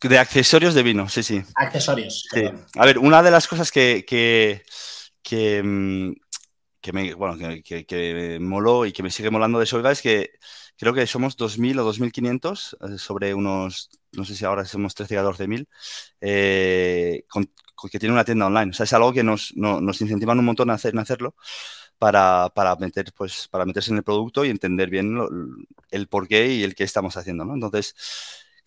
[0.00, 1.42] De accesorios de vino, sí, sí.
[1.54, 2.26] Accesorios.
[2.76, 4.62] A ver, una de las cosas que, que,
[5.22, 6.12] que, mm,
[6.92, 10.30] me, bueno, que, que, moló y que me sigue molando de Solva es que
[10.76, 15.18] creo que somos 2.000 o 2.500 eh, sobre unos, no sé si ahora somos 13
[15.18, 15.68] o 14.000,
[16.20, 17.50] eh, con,
[17.90, 18.70] que tiene una tienda online.
[18.70, 21.34] O sea, es algo que nos, nos incentivan un montón a hacerlo
[21.98, 25.18] para, para, meter, pues, para meterse en el producto y entender bien
[25.90, 27.44] el por qué y el qué estamos haciendo.
[27.44, 27.54] ¿no?
[27.54, 27.94] Entonces,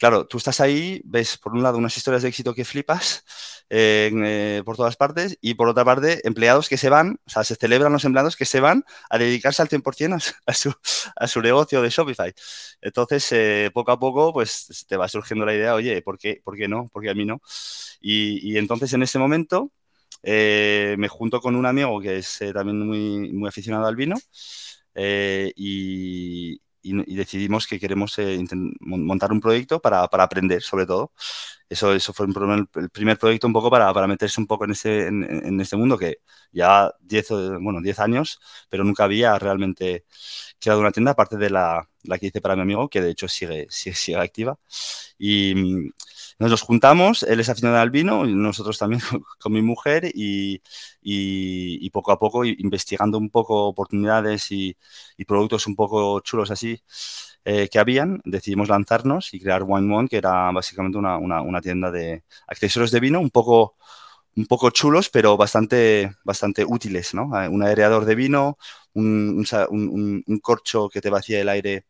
[0.03, 3.23] claro, tú estás ahí, ves por un lado unas historias de éxito que flipas
[3.69, 7.55] eh, por todas partes y por otra parte empleados que se van, o sea, se
[7.55, 10.35] celebran los empleados que se van a dedicarse al 100%
[11.15, 12.33] a su, negocio de Shopify.
[12.81, 16.57] Entonces, eh, poco a poco, pues te va surgiendo la idea, oye, ¿por qué, por
[16.57, 16.89] qué no?
[16.89, 17.41] ¿Por qué a mí no?
[18.01, 19.71] Y, y entonces en ese momento
[20.21, 24.17] eh, me junto con un amigo que es también muy, muy aficionado al vino
[25.55, 28.39] y, y, decidimos que queremos eh,
[28.81, 31.13] montar un proyecto para, para, aprender, sobre todo.
[31.69, 35.07] Eso, eso fue el primer proyecto un poco para, para meterse un poco en ese,
[35.07, 36.17] en, en este mundo que
[36.51, 37.29] ya 10
[37.61, 40.05] bueno, 10 años, pero nunca había realmente
[40.59, 43.27] creado una tienda, aparte de la, la que hice para mi amigo, que de hecho
[43.27, 44.59] sigue, sigue, sigue activa.
[45.17, 45.55] Y
[46.39, 49.01] nos juntamos, él es aficionado al vino, nosotros también
[49.39, 50.61] con mi mujer, y,
[51.01, 54.77] y, poco a poco investigando un poco oportunidades y,
[55.17, 56.81] y productos un poco chulos así
[57.45, 61.91] eh, que habían, decidimos lanzarnos y crear Wine One, que era básicamente una, una, tienda
[61.91, 63.75] de accesorios de vino un poco,
[64.35, 67.37] un poco chulos, pero bastante, bastante útiles, ¿no?
[67.41, 68.57] Eh, un aireador de vino,
[68.93, 69.45] un,
[70.27, 71.85] un corcho que te vacía el aire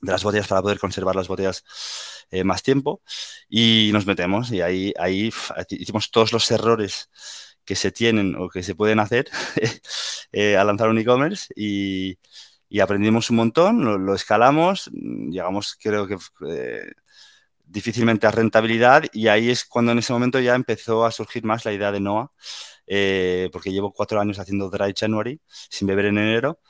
[0.00, 1.64] de las botellas para poder conservar las botellas
[2.30, 3.02] eh, más tiempo.
[3.48, 5.32] Y nos metemos y ahí, ahí
[5.70, 7.10] hicimos todos los errores
[7.66, 9.28] que se tienen o que se pueden hacer
[10.32, 12.18] eh, al lanzar un e-commerce y,
[12.68, 16.16] y, aprendimos un montón, lo, lo, escalamos, llegamos creo que
[16.48, 16.92] eh,
[17.64, 21.64] difícilmente a rentabilidad y ahí es cuando en ese momento ya empezó a surgir más
[21.64, 22.30] la idea de NOAA,
[22.86, 26.60] eh, porque llevo cuatro años haciendo Dry January sin beber en enero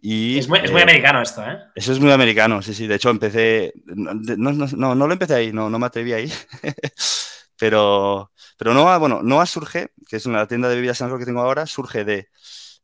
[0.00, 1.58] y, es, muy, es, muy, americano esto, ¿eh?
[1.74, 2.86] Eso es muy americano, sí, sí.
[2.86, 3.72] De hecho, empecé.
[3.86, 6.32] No, no, no, no lo empecé ahí, no, no me atreví ahí.
[7.58, 11.40] pero, pero Noah, bueno, Noah surge, que es una tienda de bebidas en que tengo
[11.40, 12.28] ahora, surge de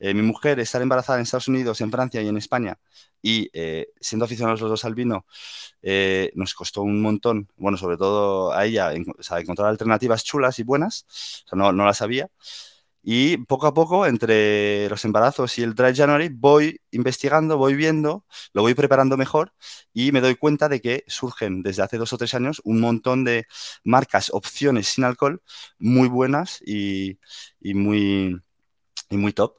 [0.00, 2.78] eh, mi mujer estar embarazada en Estados Unidos, en Francia y en España.
[3.22, 5.24] Y eh, siendo aficionados los dos al vino,
[5.82, 10.24] eh, nos costó un montón, bueno, sobre todo a ella, en, o sea, encontrar alternativas
[10.24, 11.06] chulas y buenas.
[11.46, 12.28] O sea, no, no las había.
[13.06, 18.24] Y poco a poco, entre los embarazos y el Dry January, voy investigando, voy viendo,
[18.54, 19.52] lo voy preparando mejor
[19.92, 23.24] y me doy cuenta de que surgen desde hace dos o tres años un montón
[23.24, 23.46] de
[23.84, 25.42] marcas, opciones sin alcohol
[25.78, 27.18] muy buenas y,
[27.60, 28.40] y muy,
[29.10, 29.56] y muy top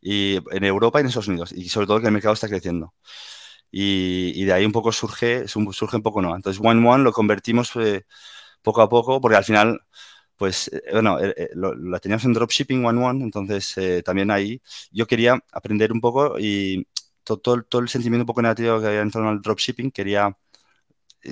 [0.00, 1.52] y en Europa y en Estados Unidos.
[1.52, 2.94] Y sobre todo que el mercado está creciendo.
[3.70, 6.34] Y, y de ahí un poco surge, surge un poco no.
[6.36, 8.04] Entonces, One One lo convertimos eh,
[8.62, 9.80] poco a poco porque al final
[10.38, 13.74] pues eh, bueno, eh, eh, lo, la teníamos en Dropshipping One One, entonces
[14.04, 16.86] también ahí yo quería aprender un poco y
[17.24, 20.34] todo, todo, el sentimiento un poco negativo que había en torno al dropshipping, quería,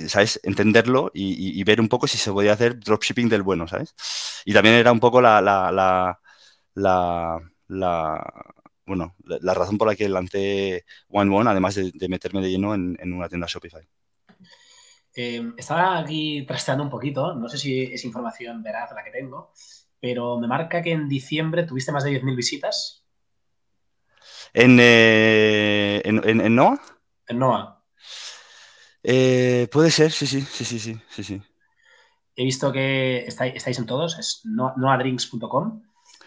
[0.07, 3.95] ¿sabes?, entenderlo y, ver un poco si se podía hacer dropshipping del bueno, ¿sabes?
[4.45, 6.19] Y también era un poco la, la, la,
[6.75, 8.23] la, la
[8.85, 12.97] bueno, la, razón por la que lancé One One, además de, meterme de lleno en,
[12.99, 13.87] en una tienda Shopify.
[15.19, 19.51] Eh, estaba aquí trasteando un poquito, no sé si es información veraz la que tengo,
[19.99, 23.03] pero me marca que en diciembre tuviste más de 10.000 visitas.
[24.53, 26.79] ¿En, eh, en, en, en, NOAA?
[27.29, 27.83] En NOAA.
[29.01, 31.41] Eh, puede ser, sí, sí, sí, sí, sí, sí, sí.
[32.35, 35.81] He visto que estáis, estáis en todos, es noadrinks.com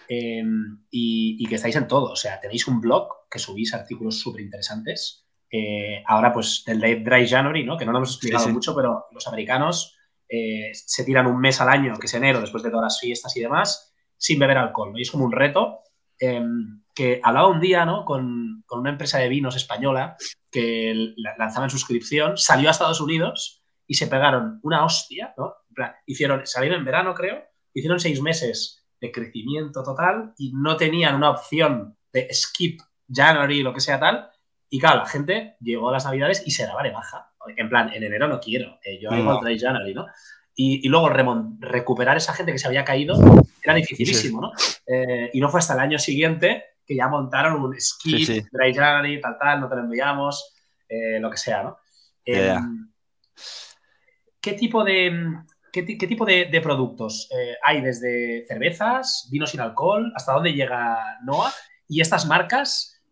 [0.08, 0.42] eh,
[0.90, 2.10] y, y, que estáis en todo.
[2.10, 7.28] O sea, tenéis un blog que subís artículos súper interesantes eh, ahora, pues, del Dry
[7.28, 7.76] January, ¿no?
[7.76, 8.54] Que no lo hemos explicado sí, sí.
[8.54, 9.96] mucho, pero los americanos
[10.28, 13.36] eh, se tiran un mes al año, que es enero, después de todas las fiestas
[13.36, 14.98] y demás, sin beber alcohol, ¿no?
[14.98, 15.80] Y es como un reto
[16.20, 16.40] eh,
[16.94, 18.04] que hablaba un día, ¿no?
[18.04, 20.16] Con, con, una empresa de vinos española
[20.50, 25.54] que lanzaba en suscripción, salió a Estados Unidos y se pegaron una hostia, ¿no?
[26.06, 27.42] Hicieron, salieron en verano, creo,
[27.74, 32.80] hicieron seis meses de crecimiento total y no tenían una opción de skip
[33.12, 34.29] January, lo que sea tal,
[34.70, 37.32] y claro, la gente llegó a las navidades y se daba de baja.
[37.56, 39.46] En plan, en enero no quiero, eh, yo no.
[39.46, 40.06] el January, ¿no?
[40.54, 41.08] Y, y luego
[41.58, 43.18] recuperar esa gente que se había caído
[43.62, 44.52] era dificilísimo, ¿no?
[44.86, 48.46] Eh, y no fue hasta el año siguiente que ya montaron un ski, sí, sí.
[48.50, 50.54] Dry January, tal, tal, no te lo enviamos,
[50.88, 51.78] eh, lo que sea, ¿no?
[52.24, 52.60] Yeah.
[54.40, 55.12] ¿Qué tipo de,
[55.72, 60.52] qué, qué tipo de, de productos eh, hay desde cervezas, vino sin alcohol, hasta dónde
[60.52, 61.52] llega NOA?
[61.88, 63.02] Y estas marcas,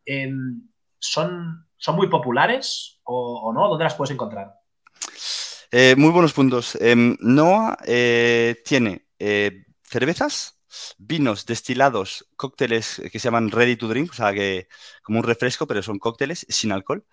[0.98, 3.68] son, son muy populares o, no?
[3.68, 4.54] ¿Dónde las puedes encontrar?
[5.70, 6.78] Eh, muy buenos puntos.
[7.20, 10.60] Noah eh, tiene eh, cervezas,
[10.98, 14.68] vinos destilados, cócteles que se llaman ready to drink, o sea, que
[15.02, 17.04] como un refresco, pero son cócteles sin alcohol.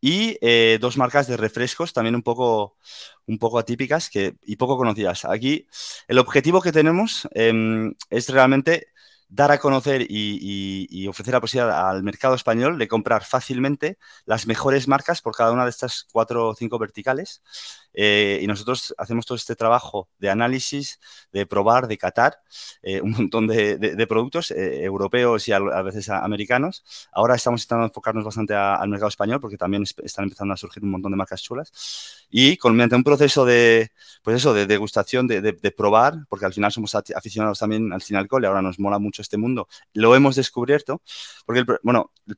[0.00, 2.78] Y eh, dos marcas de refrescos también un poco,
[3.26, 5.26] un poco atípicas que, y poco conocidas.
[5.26, 5.66] Aquí
[6.08, 8.88] el objetivo que tenemos em, es realmente
[9.30, 14.88] dar a conocer y, ofrecer la posibilidad al mercado español de comprar fácilmente las mejores
[14.88, 17.42] marcas por cada una de estas cuatro o cinco verticales
[17.92, 21.00] eh, y nosotros hacemos todo este trabajo de análisis,
[21.32, 22.38] de probar, de catar
[22.82, 26.84] eh, un montón de, productos eh, europeos y a, veces americanos.
[27.12, 30.90] Ahora estamos intentando enfocarnos bastante al mercado español porque también están empezando a surgir un
[30.90, 32.26] montón de marcas chulas.
[32.30, 33.90] Y con, mediante un proceso de,
[34.22, 38.16] pues eso, de degustación, de, de, probar, porque al final somos aficionados también al sin
[38.16, 41.02] alcohol y ahora nos mola mucho este mundo, lo hemos descubierto,
[41.44, 42.36] porque, el, bueno, el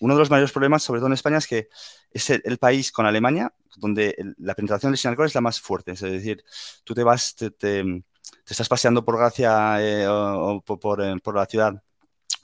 [0.00, 1.68] uno de los mayores problemas, sobre todo en España, es que
[2.10, 5.92] es el, país con Alemania donde la penetración del sin alcohol es la más fuerte.
[5.92, 6.42] Es decir,
[6.84, 7.82] tú te vas, te,
[8.46, 11.82] estás paseando por Gracia eh, o, eh, por, la ciudad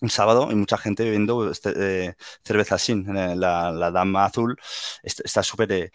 [0.00, 3.06] un sábado y mucha gente bebiendo este, eh, cerveza sin.
[3.40, 4.56] La, la, dama azul
[5.02, 5.90] está súper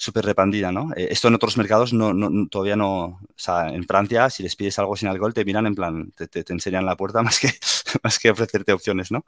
[0.00, 0.90] súper repandida, ¿no?
[0.96, 2.14] Eh, esto en otros mercados no,
[2.48, 5.74] todavía no, o sea, en Francia, si les pides algo sin alcohol, te miran en
[5.74, 7.50] plan, te, te, enseñan la puerta más que,
[8.02, 9.24] más que ofrecerte opciones, ¿no?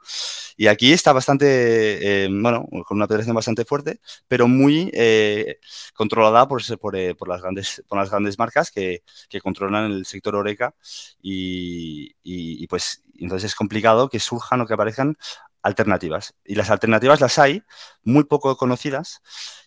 [0.57, 5.59] Y aquí está bastante, eh, bueno, con una penetración bastante fuerte, pero muy eh,
[5.93, 10.35] controlada por, por, por, las grandes, por las grandes marcas que, que controlan el sector
[10.35, 10.75] Oreca
[11.21, 15.17] y, y, y pues entonces es complicado que surjan o que aparezcan
[15.63, 16.35] alternativas.
[16.45, 17.63] Y las alternativas las hay,
[18.03, 19.21] muy poco conocidas,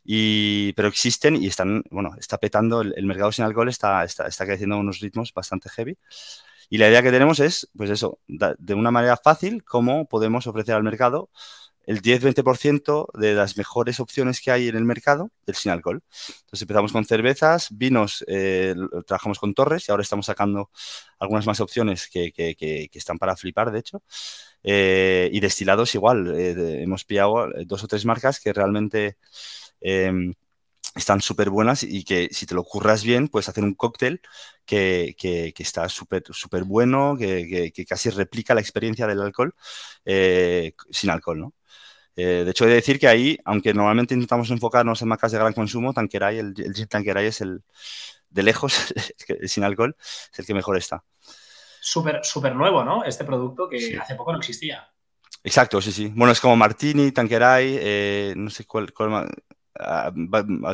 [0.04, 4.44] y, pero existen y están, bueno, está petando el, mercado sin alcohol, está, está, está,
[4.44, 5.98] creciendo a unos ritmos bastante heavy.
[6.68, 10.74] Y la idea que tenemos es, pues eso, de una manera fácil, cómo podemos ofrecer
[10.74, 11.30] al mercado
[11.86, 16.02] el 10-20% de las mejores opciones que hay en el mercado del sin alcohol.
[16.40, 18.74] Entonces empezamos con cervezas, vinos, eh,
[19.06, 20.70] trabajamos con torres y ahora estamos sacando
[21.18, 24.02] algunas más opciones que, están para flipar, de hecho.
[24.64, 29.16] Eh, y destilados igual, eh, hemos pillado dos o tres marcas que realmente
[29.80, 30.34] em,
[30.96, 34.20] están súper buenas y que si te lo curras bien, puedes hacer un cóctel
[34.64, 39.54] que, que, está súper súper bueno, que, casi replica la experiencia del alcohol
[40.04, 41.54] sin alcohol, ¿no?
[42.16, 45.38] Eh, de hecho, he de decir que ahí, aunque normalmente intentamos enfocarnos en marcas de
[45.38, 47.62] gran consumo, Tanqueray, el, el gin Tanqueray es el,
[48.30, 48.94] de lejos,
[49.44, 49.94] sin alcohol,
[50.32, 51.04] es el que mejor está.
[51.80, 53.04] Súper súper nuevo, ¿no?
[53.04, 54.90] Este producto que hace poco no existía.
[55.44, 56.10] Exacto, sí, sí.
[56.14, 59.28] Bueno, es como Martini, Tanqueray, eh, no sé cuál, ah,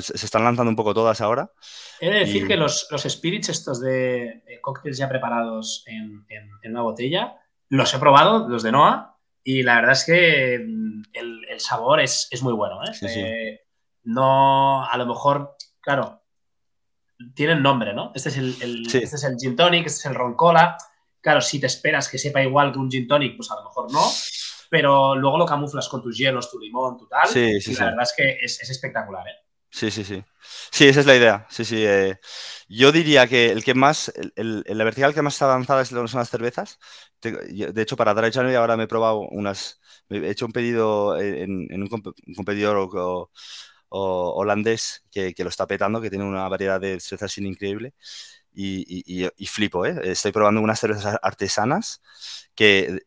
[0.01, 1.53] se están lanzando un poco todas ahora.
[2.01, 6.83] He de decir que los, los, spirits estos de, cócteles ya preparados en, en, una
[6.83, 7.37] botella,
[7.69, 12.01] los he probado, los de Noah, y la verdad es que mm, el, el sabor
[12.01, 12.81] es, es, muy bueno.
[12.85, 12.93] ¿eh?
[13.09, 13.61] Eh,
[14.05, 16.23] no, a lo mejor, claro,
[17.35, 18.13] tienen nombre, ¿no?
[18.15, 20.77] Este es el, el este es el gin tonic, este es el ron cola.
[21.21, 23.93] Claro, si te esperas que sepa igual que un gin tonic, pues a lo mejor
[23.93, 24.05] no.
[24.73, 27.29] Pero luego lo camuflas con tus hielos, tu limón, tu tal.
[27.37, 29.43] y la verdad es que es, es espectacular, ¿eh?
[29.69, 30.25] Sí, sí, sí.
[30.71, 31.47] Sí, esa es la idea.
[31.51, 31.85] Sí, sí.
[31.85, 32.17] Eh,
[32.69, 36.31] yo diría que el que más, el, la vertical que más está avanzada son las
[36.31, 36.79] cervezas.
[37.21, 41.83] De hecho, para Dry January ahora me he probado unas, he hecho un pedido en,
[41.83, 41.89] un,
[42.35, 42.89] competidor
[43.91, 47.93] holandés que, lo está petando, que tiene una variedad de cervezas increíble.
[48.55, 49.99] Y, y, flipo, ¿eh?
[50.05, 52.03] Estoy probando unas cervezas artesanas
[52.55, 53.01] que,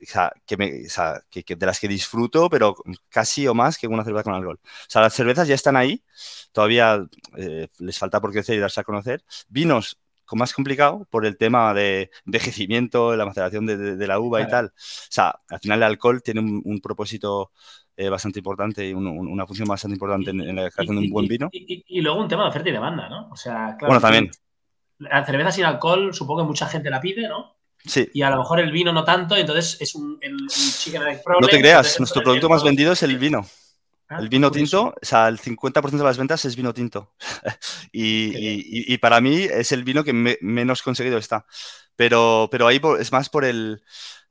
[0.46, 2.76] que, de las que disfruto, pero
[3.10, 4.60] casi o más que una cerveza con alcohol.
[4.64, 6.04] O sea, las cervezas ya están ahí,
[6.52, 7.06] todavía
[7.38, 9.24] eh, les falta por crecer y darse a conocer.
[9.48, 14.48] Vinos con más complicado por el tema de envejecimiento, la maceración de, la uva y
[14.48, 14.66] tal.
[14.66, 17.52] O sea, al final el alcohol tiene un, propósito
[17.96, 21.50] eh, bastante importante y una función bastante importante en, la creación de un buen vino.
[21.52, 23.30] Y, luego un tema de oferta y demanda, ¿no?
[23.30, 24.32] O sea, claro, bueno, también.
[24.98, 27.56] La cerveza sin alcohol supongo que mucha gente la pide, ¿no?
[27.86, 28.10] Sí.
[28.14, 30.20] Y a lo mejor el vino no tanto, entonces es un,
[30.80, 31.04] chicken
[31.40, 33.46] No te creas, nuestro producto más vendido es el vino.
[34.08, 37.14] Ah, el vino tinto, o sea, el 50% de las ventas es vino tinto.
[37.92, 41.46] y, para mí es el vino que menos conseguido está.
[41.96, 43.82] Pero, pero ahí es más por el.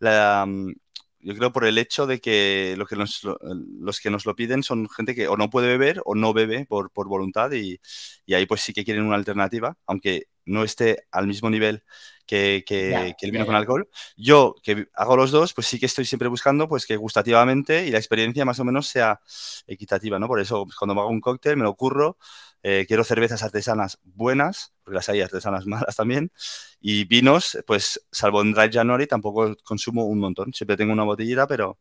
[0.01, 4.89] yo creo por el hecho de que, lo que los que nos lo piden son
[4.89, 7.81] gente que o no puede beber o no bebe por, por voluntad y,
[8.27, 11.83] y, ahí pues sí que quieren una alternativa, aunque no esté al mismo nivel
[12.27, 13.89] que, el vino con alcohol.
[14.17, 17.91] Yo, que hago los dos, pues sí que estoy siempre buscando pues que gustativamente y
[17.91, 19.21] la experiencia más o menos sea
[19.67, 20.27] equitativa, ¿no?
[20.27, 22.19] Por eso, pues, cuando me hago un cóctel, me lo ocurro,
[22.63, 26.33] eh, quiero cervezas artesanas buenas, porque las hay artesanas malas también,
[26.81, 30.53] y vinos, pues salvo en Dry January, tampoco consumo un montón.
[30.53, 31.79] Siempre tengo una botellita, pero,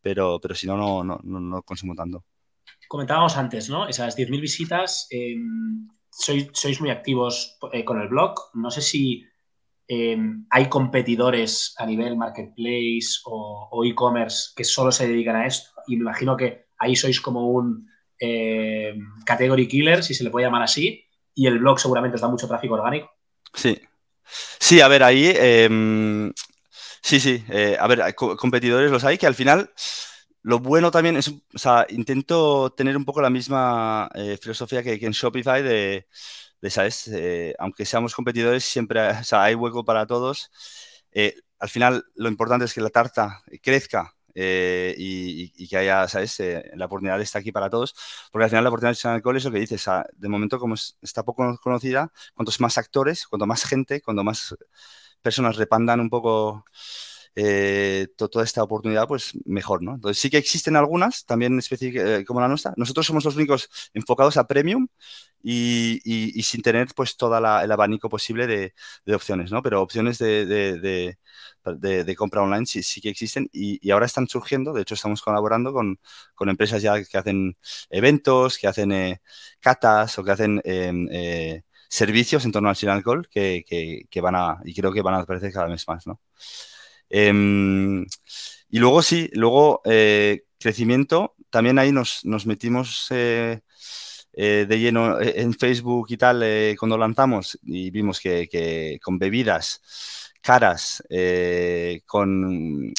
[0.00, 2.24] pero, pero si no, no, no, no consumo tanto.
[2.88, 3.86] Comentábamos antes, ¿no?
[3.86, 5.88] Esas 10.000 visitas, em,
[6.18, 8.34] sois, sois, muy activos eh, con el blog.
[8.54, 9.24] No sé si
[9.90, 15.70] Em, hay competidores a nivel marketplace o, e-commerce que solo se dedican a esto.
[15.86, 17.88] Y me imagino que ahí sois como un
[18.18, 22.28] em, category killer, si se le puede llamar así, y el blog seguramente os da
[22.28, 23.10] mucho tráfico orgánico.
[23.54, 23.80] Sí.
[24.60, 25.32] Sí, a ver, ahí.
[25.34, 26.34] Em,
[27.00, 27.42] sí, sí.
[27.48, 29.70] Eh, a ver, competidores los hay que al final
[30.48, 34.94] lo bueno también es, o sea, intento tener un poco la misma eh, filosofía que,
[34.94, 36.06] en Shopify de,
[36.70, 37.06] ¿sabes?
[37.08, 38.98] Eh, aunque seamos competidores, siempre
[39.32, 40.50] hay hueco para todos.
[41.12, 46.40] Eh, al final, lo importante es que la tarta crezca y, que haya, ¿sabes?
[46.74, 47.94] la oportunidad está aquí para todos,
[48.32, 49.84] porque al final la oportunidad de alcohol es lo que dices,
[50.14, 54.56] de momento como está poco conocida, cuantos más actores, cuanto más gente, cuanto más
[55.20, 56.64] personas repandan un poco
[57.40, 59.94] eh, toda esta oportunidad, pues mejor, ¿no?
[59.94, 62.74] Entonces sí que existen algunas, también eh, como la nuestra.
[62.76, 64.88] Nosotros somos los únicos enfocados a premium
[65.40, 66.00] y,
[66.42, 69.62] sin tener pues todo el abanico posible de, opciones, ¿no?
[69.62, 71.16] Pero opciones de,
[72.16, 76.00] compra online sí, sí que existen y, ahora están surgiendo, de hecho estamos colaborando con,
[76.40, 77.56] empresas ya que hacen
[77.88, 79.20] eventos, que hacen eh,
[79.60, 81.06] catas o que hacen em,
[81.88, 83.64] servicios en torno al sin alcohol que,
[84.10, 86.20] que, van a, y creo que van a aparecer cada vez más, ¿no?
[87.10, 88.04] Em,
[88.70, 93.60] y luego sí, luego eh, crecimiento, también ahí nos, metimos eh,
[94.32, 96.44] eh, de lleno en Facebook y tal
[96.78, 99.82] cuando lanzamos y vimos que, con bebidas
[100.42, 101.02] caras,
[102.06, 102.92] con,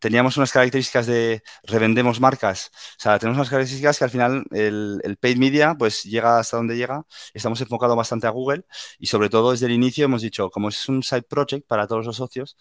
[0.00, 5.16] teníamos unas características de revendemos marcas, o sea, tenemos unas características que al final el,
[5.20, 8.64] paid media pues llega hasta donde llega, estamos enfocados bastante a Google
[8.98, 12.06] y sobre todo desde el inicio hemos dicho, como es un side project para todos
[12.06, 12.56] los socios,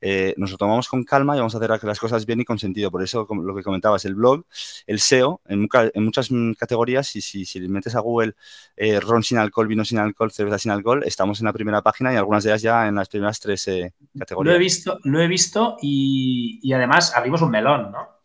[0.00, 2.58] eh, nos lo tomamos con calma y vamos a hacer las cosas bien y con
[2.58, 2.90] sentido.
[2.90, 4.44] Por eso, lo que comentabas, el blog,
[4.86, 6.28] el SEO, en, muchas
[6.58, 8.34] categorías, y si, si metes a Google
[8.76, 12.12] eh, ron sin alcohol, vino sin alcohol, cerveza sin alcohol, estamos en la primera página
[12.12, 14.52] y algunas de ellas ya en las primeras tres eh, categorías.
[14.52, 18.18] Lo he visto, lo he visto y además abrimos un melón, ¿no?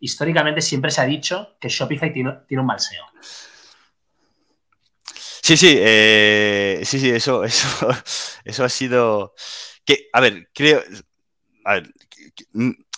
[0.00, 3.04] históricamente siempre se ha dicho que Shopify tiene, un mal SEO.
[5.42, 7.88] Sí, sí, eh, sí, sí, eso, eso,
[8.44, 9.34] eso ha sido.
[9.84, 10.82] Que, a ver, creo.
[11.64, 11.92] A ver,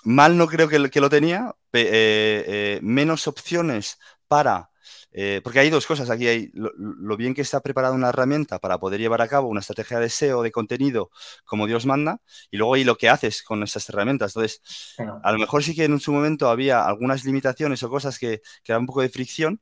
[0.04, 1.54] mal no creo que, que lo tenía.
[1.72, 4.69] Eh, eh, menos opciones para
[5.12, 6.26] eh, porque hay dos cosas aquí.
[6.28, 9.98] Hay lo, bien que está preparada una herramienta para poder llevar a cabo una estrategia
[9.98, 11.10] de SEO, de contenido,
[11.44, 14.36] como Dios manda, y luego hay lo que haces con esas herramientas.
[14.36, 18.40] Entonces, a lo mejor sí que en su momento había algunas limitaciones o cosas que,
[18.62, 19.60] que un poco de fricción,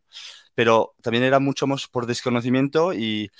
[0.58, 3.30] pero también era mucho más por desconocimiento y,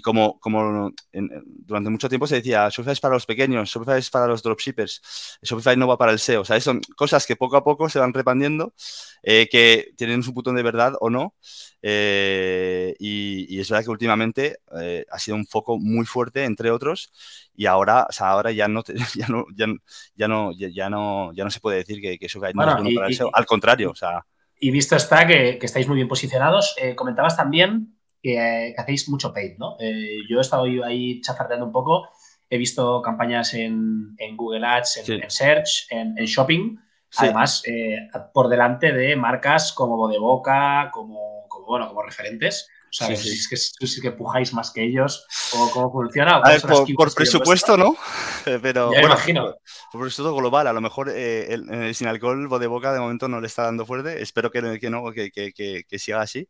[0.00, 4.26] como, como durante mucho tiempo se decía, Shopify es para los pequeños, Shopify es para
[4.26, 6.40] los dropshippers, Shopify no va para el SEO.
[6.40, 8.72] O sea, son cosas que poco a poco se van repandiendo,
[9.22, 11.34] eh, que tienen su botón de verdad o no.
[11.82, 17.12] Eh, y, es verdad que últimamente eh, ha sido un foco muy fuerte, entre otros,
[17.54, 18.84] y ahora, o sea, ahora ya no,
[19.14, 22.74] ya no, ya, no, ya, no, ya no se puede decir que, Shopify no es
[22.74, 23.28] bueno para el SEO.
[23.34, 24.24] Al contrario, o sea
[24.60, 29.58] y visto está que, estáis muy bien posicionados, eh, comentabas también que, hacéis mucho paid,
[29.58, 29.76] ¿no?
[29.80, 32.08] Eh, yo he estado ahí chafardeando un poco,
[32.50, 36.76] he visto campañas en, Google Ads, en, Search, en, Shopping,
[37.16, 42.68] además eh, por delante de marcas como Bodeboca, como, como, bueno, como referentes.
[42.90, 46.40] O sea, Si, es que, si que pujáis más que ellos, o cómo funciona.
[46.96, 47.96] por, presupuesto, ¿no?
[48.62, 49.54] Pero bueno, imagino.
[49.92, 53.40] Por, presupuesto global, a lo mejor eh, el, sin alcohol de boca de momento no
[53.40, 54.22] le está dando fuerte.
[54.22, 56.48] Espero que, que no, que, que, que siga así.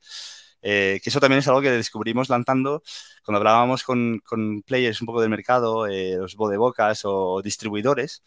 [0.62, 2.82] Eh, que eso también es algo que descubrimos lanzando
[3.24, 8.22] cuando hablábamos con, con players un poco del mercado, eh, los bodebocas o distribuidores,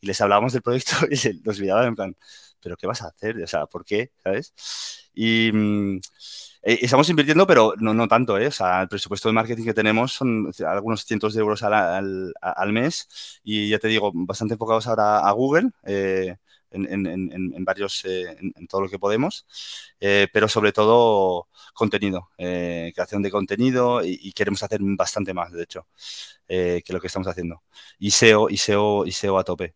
[0.00, 2.16] y les hablábamos del proyecto y se los miraban en plan,
[2.60, 3.36] ¿pero qué vas a hacer?
[3.42, 4.10] O sea, ¿por qué?
[4.22, 4.52] ¿Sabes?
[5.16, 5.50] Y.
[5.52, 6.00] Mm,
[6.68, 8.48] eh, estamos invirtiendo, pero no, no tanto, ¿eh?
[8.48, 12.72] O sea, el presupuesto de marketing que tenemos son algunos cientos de euros al, al,
[12.72, 15.70] mes y ya te digo, bastante enfocados ahora a Google.
[15.84, 16.34] Eh,
[16.72, 19.46] en, en, en, varios, eh, en, todo lo que podemos,
[19.98, 25.86] pero sobre todo contenido, creación de contenido y, queremos hacer bastante más, de hecho,
[26.48, 27.62] que lo que estamos haciendo.
[27.98, 29.74] Y SEO, SEO, SEO a tope.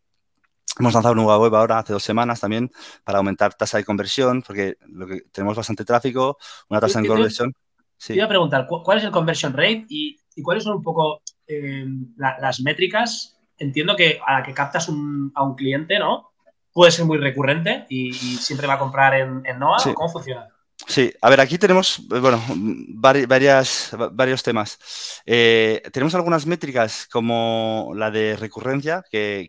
[0.80, 2.70] Hemos lanzado una nueva web ahora hace dos semanas también
[3.04, 7.52] para aumentar tasa de conversión, porque lo que, tenemos bastante tráfico, una tasa de conversión.
[7.96, 8.14] Sí.
[8.14, 11.86] Te iba a preguntar, ¿cuál es el conversion rate y, cuáles son un poco eh,
[12.16, 13.38] las métricas?
[13.58, 16.30] Entiendo que a la que captas a un cliente, ¿no?
[16.72, 19.78] Puede ser muy recurrente y, siempre va a comprar en, en NOA.
[19.94, 20.48] ¿Cómo funciona?
[20.90, 24.76] Sí, a ver, aquí tenemos, bueno, varias, varios temas.
[25.24, 29.48] Eh, tenemos algunas métricas como la de recurrencia, que,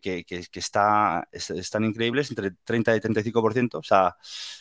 [0.54, 3.80] está, están increíbles, entre 30 y 35%.
[3.80, 4.16] O sea,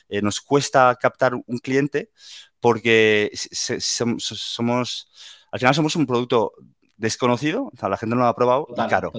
[0.09, 2.13] eh, nos cuesta captar un cliente
[2.61, 5.11] porque somos,
[5.53, 6.53] al final somos un producto
[7.01, 9.11] desconocido, o sea, la gente no lo ha probado y caro.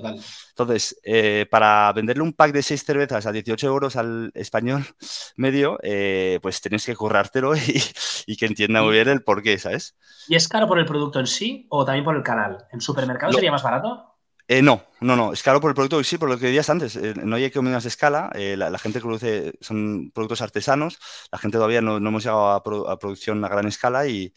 [0.49, 4.85] Entonces, eh, para venderle un pack de seis cervezas a 18 euros al español
[5.35, 7.53] medio, eh, pues tienes que currártelo
[8.25, 9.95] y, que entienda muy bien el por qué, ¿sabes?
[10.27, 12.65] ¿Y es caro por el producto en sí o también por el canal?
[12.71, 14.11] ¿En supermercados sería más barato?
[14.47, 15.31] Eh, no, no, no.
[15.31, 16.97] Es caro por el producto, sí, por lo que decías antes.
[16.97, 18.29] Eh, no hay economías de escala.
[18.35, 20.99] Eh, la, gente que produce son productos artesanos.
[21.31, 24.33] La gente todavía no, hemos llegado a, a, producción a gran escala y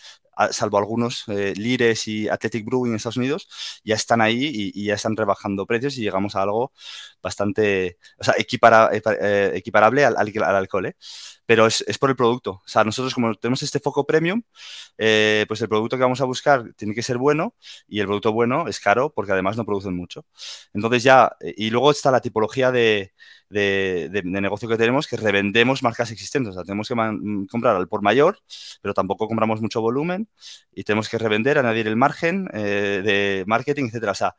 [0.51, 3.49] salvo algunos, eh, Lires y Athletic Brewing en Estados Unidos,
[3.85, 6.73] ya están ahí y, ya están rebajando precios y llegamos a algo
[7.23, 10.97] bastante, o sea, eh, equiparable al, alcohol, ¿eh?
[11.47, 12.63] Pero es, por el producto.
[12.65, 14.43] O sea, nosotros como tenemos este foco premium,
[14.97, 17.55] pues el producto que vamos a buscar tiene que ser bueno
[17.89, 20.25] y el producto bueno es caro porque además no producen mucho.
[20.73, 23.13] Entonces ya, y luego está la tipología de,
[23.55, 26.51] de, negocio que tenemos que revendemos marcas existentes.
[26.51, 26.95] O sea, tenemos que
[27.51, 28.39] comprar al por mayor,
[28.83, 30.29] pero tampoco compramos mucho volumen
[30.73, 34.13] y tenemos que revender, añadir el margen eh, de marketing, etcétera.
[34.13, 34.37] O sea,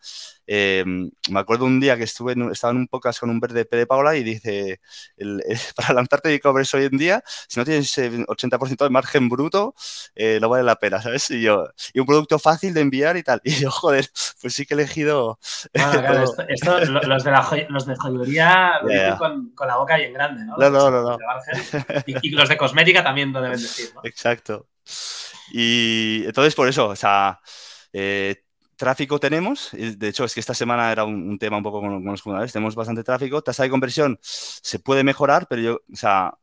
[0.48, 3.78] em, me acuerdo un día que estuve estaba en un podcast con un verde P
[3.78, 4.80] de Paula y dice,
[5.76, 9.76] para lanzarte e-commerce hoy en día, si no tienes 80% de margen bruto,
[10.16, 11.30] eh, no vale la pena, ¿sabes?
[11.32, 13.42] Y yo, y un producto fácil de enviar y tal.
[13.44, 14.10] Y yo, joder,
[14.42, 15.40] pues sí que he elegido...
[15.74, 18.80] esto, los, de la los de joyería
[19.18, 20.58] con, la boca bien grande, ¿no?
[20.58, 21.18] No, no, no.
[22.22, 24.02] Y, los de cosmética también lo deben decir, ¿no?
[24.04, 24.68] Exacto.
[25.52, 27.40] Y entonces por eso, o sea,
[27.94, 28.45] eh,
[28.76, 32.12] tráfico tenemos, de hecho es que esta semana era un, tema un poco con, con,
[32.12, 36.34] los fundadores, tenemos bastante tráfico, tasa de conversión se puede mejorar, pero yo, o sea,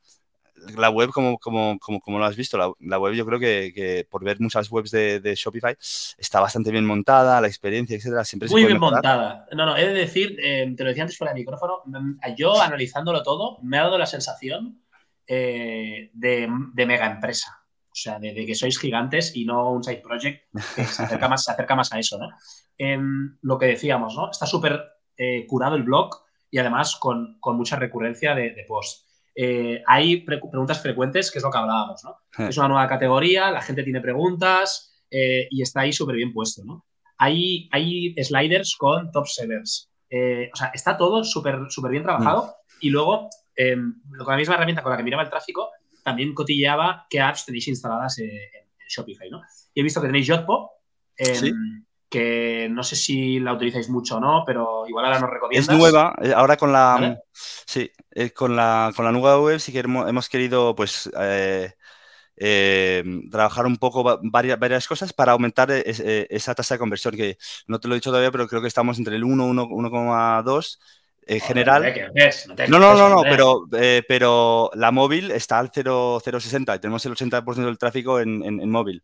[0.76, 4.24] la web, como, como, como, como lo has visto, la, web yo creo que, por
[4.24, 5.76] ver muchas webs de, Shopify
[6.18, 9.46] está bastante bien montada, la experiencia, etcétera, siempre Muy bien montada.
[9.52, 12.60] No, no, he de decir, eh, te lo decía antes fuera del micrófono, mm, yo
[12.60, 14.80] analizándolo todo, me ha dado la sensación
[15.26, 16.48] eh, de,
[16.86, 17.61] mega empresa.
[17.92, 21.44] O sea, de, que sois gigantes y no un side project que se acerca más,
[21.44, 22.30] se acerca más a eso, ¿no?
[22.78, 24.30] Em, lo que decíamos, ¿no?
[24.30, 24.80] Está súper
[25.16, 26.10] eh, curado el blog
[26.50, 29.06] y además con, mucha recurrencia de, de posts.
[29.34, 32.16] Eh, hay preguntas frecuentes, que es lo que hablábamos, ¿no?
[32.38, 32.48] Eh.
[32.48, 36.64] Es una nueva categoría, la gente tiene preguntas eh, y está ahí súper bien puesto,
[36.64, 36.86] ¿no?
[37.18, 39.90] Hay, hay sliders con top sellers.
[40.10, 42.76] o sea, está todo súper súper bien trabajado mm.
[42.80, 45.70] y luego, em, con la misma herramienta con la que miraba el tráfico,
[46.02, 48.30] también cotilleaba qué apps tenéis instaladas en,
[48.88, 49.40] Shopify, ¿no?
[49.72, 50.70] Y he visto que tenéis Jotpo.
[51.16, 51.82] Em,
[52.12, 55.66] que no sé si la utilizáis mucho o no, pero igual ahora nos recomiendas.
[55.66, 59.72] Es nueva, eh, ahora con la sí, eh, con la con la nueva web sí
[59.72, 61.72] que hemos, querido pues eh,
[63.30, 67.88] trabajar un poco varias, varias cosas para aumentar esa tasa de conversión que no te
[67.88, 70.78] lo he dicho todavía, pero creo que estamos entre el 1 1,2
[71.26, 72.10] en general.
[72.68, 73.64] No, no, no, no, pero,
[74.08, 79.02] pero la móvil está al 0,060 y tenemos el 80% del tráfico en, en, móvil.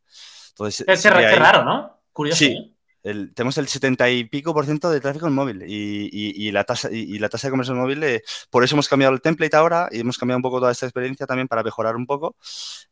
[0.50, 1.04] Entonces, es,
[1.38, 2.00] raro, ¿no?
[2.12, 2.38] Curioso.
[2.38, 6.88] Sí, tenemos el 70 y pico por ciento de tráfico en móvil y, la, tasa,
[6.90, 10.00] y, la tasa de conversión móvil, eh, por eso hemos cambiado el template ahora y
[10.00, 12.36] hemos cambiado un poco toda esta experiencia también para mejorar un poco,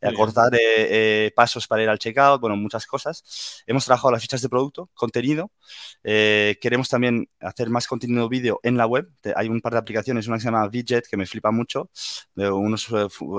[0.01, 3.65] acortar eh, eh, pasos para ir al checkout, bueno, muchas cosas.
[3.67, 5.51] Hemos trabajado las fichas de producto, contenido.
[6.03, 9.09] queremos también hacer más contenido vídeo en la web.
[9.35, 11.91] Hay un par de aplicaciones, una que se llama Widget, que me flipa mucho,
[12.35, 12.87] de unos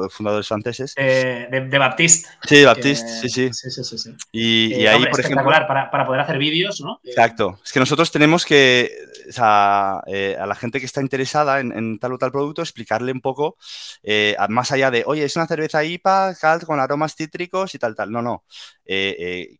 [0.09, 0.93] fundadores franceses.
[0.95, 2.28] de, Baptiste.
[2.43, 3.53] Sí, Baptiste, sí, sí.
[3.53, 5.45] sí, sí, sí, Y, ahí, por ejemplo...
[5.47, 7.60] Para, para poder hacer vídeos Exacto.
[7.64, 8.91] Es que nosotros tenemos que,
[9.28, 13.58] eh, a la gente que está interesada en, tal o tal producto, explicarle un poco,
[14.03, 16.36] eh, más allá de, oye, es una cerveza IPA,
[16.66, 18.12] con aromas cítricos y tal, tal.
[18.12, 18.43] No, no.
[18.86, 19.58] Eh,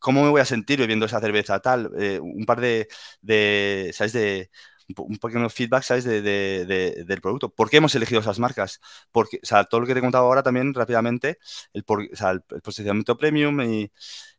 [0.00, 1.60] ¿Cómo me voy a sentir bebiendo esa cerveza?
[1.60, 1.90] Tal,
[2.20, 4.12] un par de, ¿sabes?
[4.12, 4.50] De,
[4.96, 6.04] un pequeño feedback, ¿sabes?
[6.04, 7.50] del producto.
[7.50, 8.80] ¿Por qué hemos elegido esas marcas?
[9.10, 11.38] Porque, o sea, todo lo que te he contado ahora también rápidamente,
[11.72, 13.90] el, el posicionamiento premium y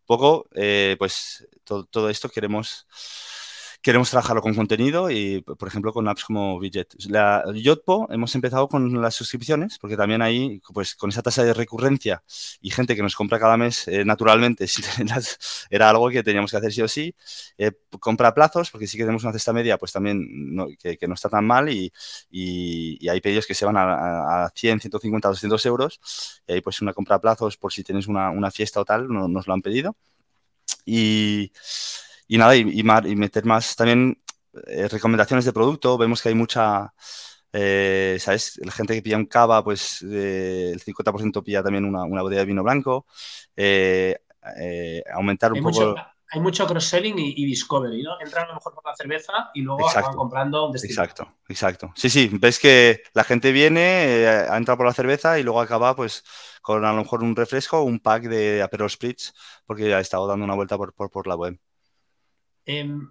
[0.10, 2.88] poco, eh, pues todo, esto queremos,
[3.82, 6.96] queremos trabajarlo con contenido y, por ejemplo, con apps como Widget.
[7.08, 11.54] La Yotpo hemos empezado con las suscripciones, porque también ahí, pues con esa tasa de
[11.54, 12.24] recurrencia
[12.62, 14.66] y gente que nos compra cada mes eh, naturalmente,
[15.70, 17.16] era algo que teníamos que hacer sí o sí.
[17.58, 21.30] Eh, compra plazos, porque sí que tenemos una cesta media, pues también que, no está
[21.30, 21.92] tan mal y,
[23.10, 26.00] hay pedidos que se van a, 100, 150, 200 euros.
[26.48, 29.48] Y ahí pues una compra a plazos por si tienes una, fiesta o tal, nos
[29.48, 29.96] lo han pedido.
[30.86, 31.52] Y,
[32.30, 34.22] y nada, y, meter más también
[34.68, 35.98] eh, recomendaciones de producto.
[35.98, 36.94] Vemos que hay mucha,
[37.52, 38.60] eh, ¿sabes?
[38.64, 42.42] La gente que pilla un cava, pues eh, el 50% pilla también una, una, botella
[42.42, 43.08] de vino blanco.
[45.12, 45.96] aumentar un poco...
[46.32, 48.22] hay mucho cross-selling y, discovery, ¿no?
[48.22, 50.92] Entran a lo mejor por la cerveza y luego acaban comprando un destino.
[50.92, 51.92] Exacto, exacto.
[51.96, 55.96] Sí, sí, ves que la gente viene, ha entrado por la cerveza y luego acaba,
[55.96, 56.24] pues,
[56.62, 59.34] con a lo mejor un refresco o un pack de Aperol Spritz
[59.66, 61.60] porque ha estado dando una vuelta por, por la web.
[62.72, 63.10] Em,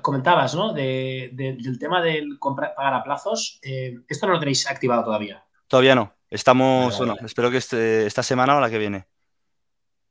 [0.00, 0.72] comentabas, ¿no?
[0.72, 3.58] del tema del comprar, pagar a plazos.
[3.62, 5.44] Eh, esto no lo tenéis activado todavía.
[5.68, 6.14] Todavía no.
[6.30, 9.06] Estamos, bueno, espero que este, esta semana o la que viene.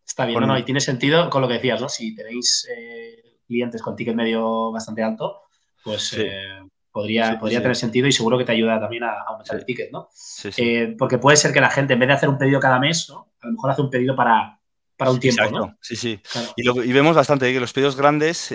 [0.05, 1.89] Está bien, y tiene sentido con lo que decías, ¿no?
[1.89, 5.41] Si tenéis eh, clientes con ticket medio bastante alto,
[5.83, 6.61] pues eh,
[6.91, 10.09] podría, podría tener sentido y seguro que te ayuda también a, aumentar el ticket, ¿no?
[10.57, 13.09] Eh, porque puede ser que la gente, en vez de hacer un pedido cada mes,
[13.09, 13.31] ¿no?
[13.41, 14.54] A lo mejor hace un pedido para,
[14.97, 15.77] para un tiempo, ¿no?
[15.81, 16.19] Sí, sí.
[16.55, 18.51] Y, vemos bastante que los pedidos grandes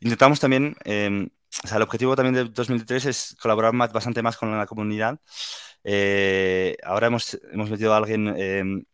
[0.00, 1.28] intentamos también em,
[1.64, 5.18] o sea, el objetivo también de 2003 es colaborar bastante más con la comunidad.
[5.82, 8.84] Eh, ahora hemos, hemos, metido a alguien em,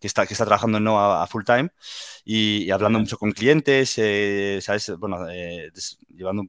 [0.00, 1.70] que, está, que está trabajando en a, full time
[2.24, 4.92] y, hablando mucho con clientes, eh, ¿sabes?
[4.98, 5.70] Bueno, eh,
[6.14, 6.44] llevando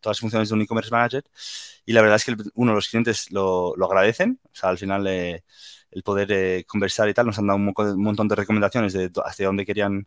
[0.00, 1.24] todas las funciones de un e-commerce manager.
[1.86, 4.40] Y la verdad es que uno los clientes lo, lo agradecen.
[4.44, 5.06] O sea, al final
[5.94, 7.26] el poder conversar y tal.
[7.26, 10.06] Nos han dado un, montón de recomendaciones de hacia dónde querían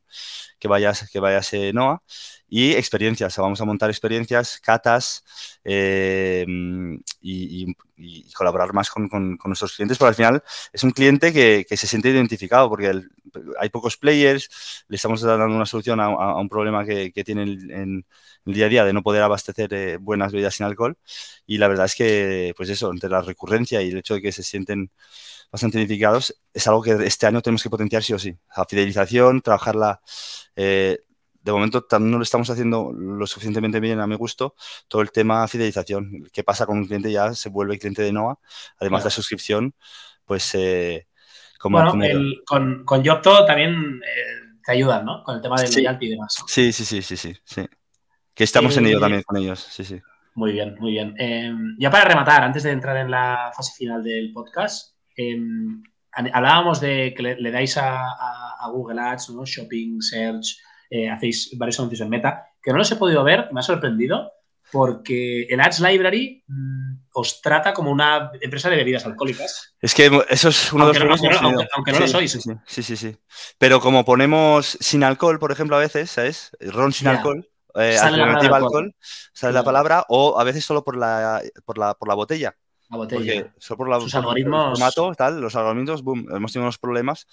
[0.59, 2.01] que vayas, que vayase Noah
[2.49, 3.37] y experiencias.
[3.37, 5.23] vamos a montar experiencias, catas
[5.63, 6.45] eh,
[7.21, 7.73] y,
[8.33, 12.69] colaborar más con, nuestros clientes, pero al final es un cliente que, se siente identificado
[12.69, 13.01] porque
[13.59, 18.05] hay pocos players, le estamos dando una solución a, un problema que, que tiene en,
[18.45, 20.97] el día a día de no poder abastecer eh, buenas bebidas sin alcohol
[21.45, 24.31] y la verdad es que, pues eso, entre la recurrencia y el hecho de que
[24.31, 24.91] se sienten
[25.51, 28.35] bastante identificados, es algo que este año tenemos que potenciar sí o sí.
[28.55, 30.01] La fidelización, trabajarla
[30.55, 30.99] eh,
[31.47, 34.55] de momento no lo estamos haciendo lo suficientemente bien a mi gusto.
[34.89, 36.27] Todo el tema fidelización.
[36.33, 37.09] ¿Qué pasa con un cliente?
[37.09, 38.37] Ya se vuelve cliente de NOA,
[38.79, 39.73] además de suscripción,
[40.25, 41.07] pues eh,
[41.57, 41.81] como...
[41.95, 45.23] Bueno, con, con Yopto también eh, te ayudan, ¿no?
[45.23, 46.35] Con el tema de loyalty y demás.
[46.47, 47.65] Sí, sí, sí, sí, sí, sí.
[48.33, 50.01] Que estamos en ello también con ellos, sí, sí.
[50.35, 51.15] Muy bien, muy bien.
[51.79, 57.13] Ya para rematar, antes de entrar en la fase final del podcast, em, hablábamos de
[57.15, 59.45] que le, dais a, a, Google Ads, ¿no?
[59.45, 60.57] Shopping, Search,
[60.89, 64.31] eh, hacéis varios anuncios en Meta, que no los he podido ver, me ha sorprendido,
[64.71, 69.75] porque el Ads Library mm, os trata como una empresa de bebidas alcohólicas.
[69.81, 71.67] Es que eso es uno de los problemas.
[71.73, 72.31] Aunque, no lo sois.
[72.65, 73.15] Sí, sí, sí,
[73.57, 76.51] Pero como ponemos sin alcohol, por ejemplo, a veces, ¿sabes?
[76.59, 77.49] Ron sin alcohol.
[77.75, 78.95] Eh, alternativa alcohol,
[79.33, 82.57] sale la palabra, o a veces solo por la, por la, por la botella.
[82.89, 83.53] La botella.
[83.57, 84.79] solo por la, Sus algoritmos.
[85.17, 87.27] tal, los algoritmos, boom, hemos tenido unos problemas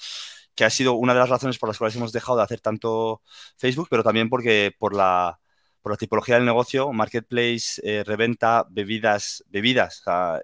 [0.55, 3.23] que ha sido una de las razones por las cuales hemos dejado de hacer tanto
[3.57, 5.41] Facebook, pero también porque por la,
[5.83, 10.43] por la tipología del negocio, marketplace, eh, reventa, bebidas, bebidas, la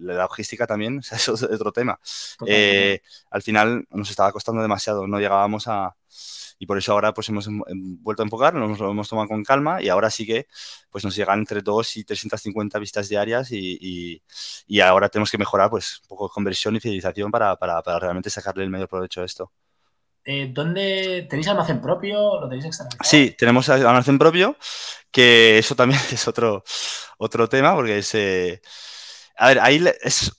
[0.00, 1.98] logística también, eso es otro tema.
[2.46, 5.96] Eh, al final nos estaba costando demasiado, no llegábamos a,
[6.58, 9.80] y por eso ahora pues hemos vuelto a enfocar, nos lo hemos tomado con calma
[9.82, 10.46] y ahora sí que
[10.90, 14.22] pues nos llegan entre 2 y 350 vistas diarias y,
[14.66, 17.98] y, ahora tenemos que mejorar pues un poco de conversión y fidelización para, para, para
[17.98, 19.52] realmente sacarle el mayor provecho a esto.
[20.24, 22.40] Eh, ¿Dónde tenéis almacén propio?
[22.40, 23.08] ¿Lo tenéis externalizado?
[23.08, 24.56] Sí, tenemos almacén propio,
[25.10, 26.64] que eso también es otro,
[27.18, 28.14] otro tema, porque es...
[28.14, 28.60] Eh,
[29.40, 30.32] a ver, ahí es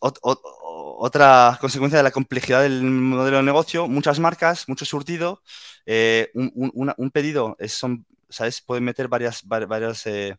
[0.99, 3.87] otra consecuencia de la complejidad del modelo de negocio.
[3.87, 5.41] Muchas marcas, mucho surtido,
[5.85, 8.61] eh, un, pedido es, son, ¿sabes?
[8.61, 10.37] Pueden meter varias, varias, eh,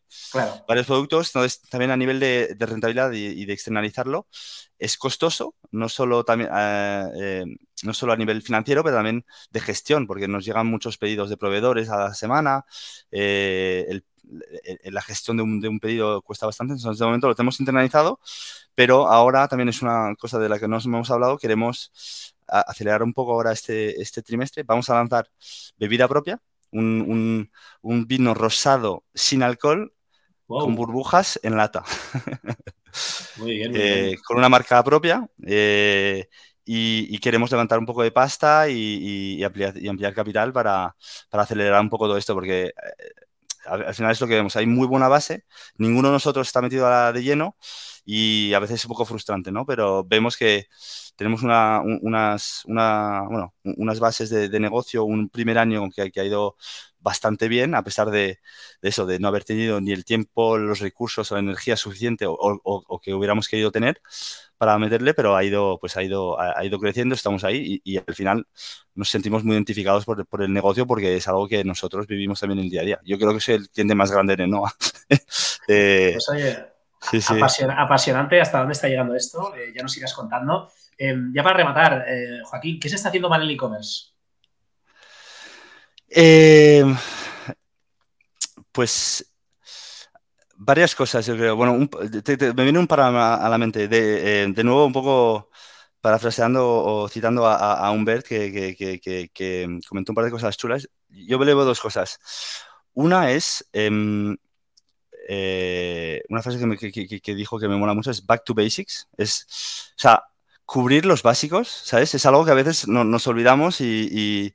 [0.67, 1.29] varios productos.
[1.29, 4.27] Entonces, también a nivel de, rentabilidad y, de externalizarlo,
[4.77, 7.43] es costoso, no solo, también, eh,
[7.83, 11.37] no solo a nivel financiero, pero también de gestión, porque nos llegan muchos pedidos de
[11.37, 12.65] proveedores a la semana.
[14.23, 18.19] La gestión de un, de un, pedido cuesta bastante, entonces de momento lo tenemos internalizado,
[18.75, 21.91] pero ahora también es una cosa de la que nos hemos hablado, queremos
[22.51, 24.63] acelerar un poco ahora este, este trimestre.
[24.63, 25.29] Vamos a lanzar
[25.77, 26.39] bebida propia,
[26.71, 27.49] un,
[27.81, 29.93] vino rosado sin alcohol
[30.47, 31.83] con burbujas en lata.
[33.37, 35.27] Muy bien, eh, con una marca propia.
[35.45, 36.27] Eh,
[36.63, 40.95] y, queremos levantar un poco de pasta y, ampliar, capital para,
[41.31, 42.71] acelerar un poco todo esto, porque
[43.65, 44.55] al final es lo que vemos.
[44.55, 45.45] Hay muy buena base,
[45.77, 47.57] ninguno de nosotros está metido a la de lleno
[48.05, 49.65] y a veces es un poco frustrante, ¿no?
[49.65, 50.67] Pero vemos que
[51.15, 56.55] tenemos una, unas, bueno, unas bases de, negocio, un primer año que, que, ha ido
[57.01, 58.39] bastante bien, a pesar de,
[58.81, 63.01] eso, de no haber tenido ni el tiempo, los recursos o la energía suficiente o,
[63.03, 64.01] que hubiéramos querido tener
[64.57, 68.15] para meterle, pero ha ido, pues ha ido, ha ido creciendo, estamos ahí y, al
[68.15, 68.47] final
[68.93, 72.59] nos sentimos muy identificados por, por, el negocio porque es algo que nosotros vivimos también
[72.59, 73.01] el día a día.
[73.03, 74.73] Yo creo que soy el cliente más grande de NOA.
[75.67, 76.70] eh, pues oye,
[77.77, 80.71] apasionante hasta dónde está llegando esto, eh, ya nos sigas contando.
[80.97, 84.11] Em, ya para rematar, eh, Joaquín, ¿qué se está haciendo mal en el e-commerce?
[86.07, 86.95] Em,
[88.71, 89.25] pues
[90.55, 91.55] varias cosas, yo creo.
[91.55, 93.87] Bueno, me viene un par a la mente.
[93.87, 95.49] De, eh, nuevo, un poco
[96.01, 99.31] parafraseando o citando a, Humbert, que,
[99.87, 100.87] comentó un par de cosas chulas.
[101.09, 102.19] Yo veo dos cosas.
[102.93, 104.37] Una es em,
[105.27, 106.59] eh, una frase
[107.21, 109.07] que, dijo que me mola mucho es back to basics.
[109.17, 109.45] Es,
[109.95, 110.23] o sea,
[110.65, 112.13] cubrir los básicos, ¿sabes?
[112.15, 114.53] Es algo que a veces no, nos olvidamos y,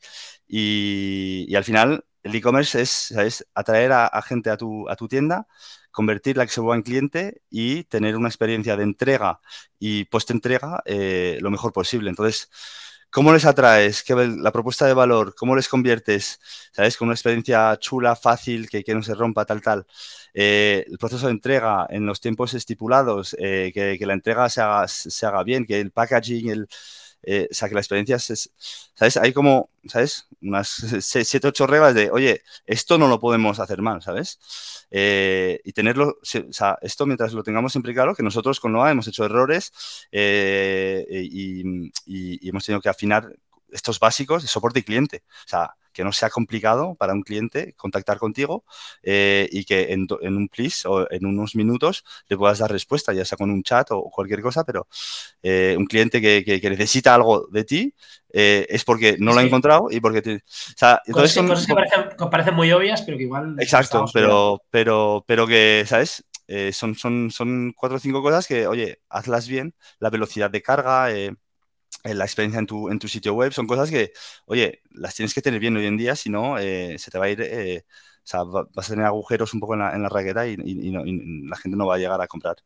[0.49, 3.47] y, al final el e-commerce es, ¿sabes?
[3.55, 5.47] atraer a, gente a tu, a tu tienda,
[5.91, 9.41] convertirla que se vuelva en cliente y tener una experiencia de entrega
[9.79, 12.11] y post-entrega eh, lo mejor posible.
[12.11, 12.51] Entonces,
[13.17, 14.03] ¿cómo les atraes?
[14.03, 16.39] ¿Qué, la propuesta de valor, ¿cómo les conviertes?
[16.71, 16.99] ¿Sabes?
[16.99, 19.87] Con una experiencia chula, fácil, que, no se rompa, tal, tal.
[20.35, 25.43] Eh, el proceso de entrega en los tiempos estipulados, eh, que, la entrega se haga
[25.45, 26.69] bien, que el packaging, el
[27.29, 28.53] eh, o sea, que la experiencia es,
[28.95, 29.17] ¿sabes?
[29.17, 30.29] Hay como, ¿sabes?
[30.41, 30.69] Unas
[31.01, 34.39] 7, 8 reglas de, oye, esto no lo podemos hacer mal, ¿sabes?
[34.93, 38.93] Eh, y tenerlo, o sea, esto mientras lo tengamos siempre claro, que nosotros con Noah
[38.93, 39.73] hemos hecho errores
[40.13, 43.29] eh, y, y, hemos tenido que afinar
[43.71, 45.25] estos básicos de soporte y cliente.
[45.27, 48.65] O sea, que no sea complicado para un cliente contactar contigo
[49.03, 53.25] eh, y que en, un please o en unos minutos le puedas dar respuesta, ya
[53.25, 54.89] sea con un chat o cualquier cosa, pero
[55.43, 57.95] eh, un cliente que, necesita algo de ti
[58.31, 60.19] eh, es porque no lo ha encontrado y porque...
[60.19, 60.41] o
[60.77, 63.57] sea, entonces son, cosas que parecen, muy obvias, pero que igual...
[63.59, 66.27] Exacto, pero, pero, pero que, ¿sabes?
[66.73, 71.09] son, son, son cuatro o cinco cosas que, oye, hazlas bien, la velocidad de carga,
[72.15, 74.13] la experiencia en tu, en tu sitio web, son cosas que,
[74.47, 77.27] oye, las tienes que tener bien hoy en día, si no, eh, se te va
[77.27, 80.09] a ir, eh, o sea, vas a tener agujeros un poco en la, en la
[80.09, 82.57] raqueta y, la gente no va a llegar a comprar.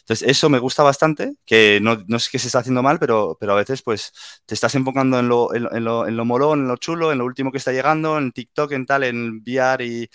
[0.00, 3.36] Entonces, eso me gusta bastante, que no, no, es que se está haciendo mal, pero,
[3.38, 4.12] pero a veces pues
[4.46, 7.24] te estás enfocando en lo, en, lo, en lo molón, en lo chulo, en lo
[7.24, 10.08] último que está llegando, en TikTok, en tal, en VR y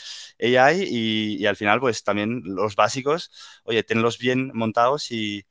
[0.58, 3.32] AI, y, y al final pues también los básicos,
[3.64, 5.45] oye, tenlos bien montados y,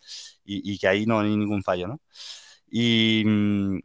[0.44, 2.00] y que ahí no hay ningún fallo, ¿no?
[3.24, 3.78] Mm,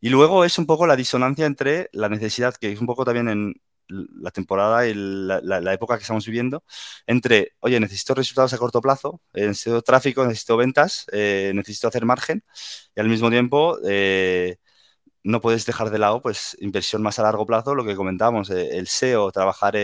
[0.00, 3.28] y, luego es un poco la disonancia entre la necesidad, que es un poco también
[3.28, 3.54] en
[3.88, 6.64] la temporada y la, época que estamos viviendo,
[7.06, 12.04] entre, oye, necesito resultados a corto plazo, eh, necesito tráfico, necesito ventas, eh, necesito hacer
[12.04, 12.44] margen,
[12.96, 14.56] y al mismo tiempo eh,
[15.24, 18.86] no puedes dejar de lado pues inversión más a largo plazo, lo que comentábamos, el
[18.86, 19.74] SEO, trabajar,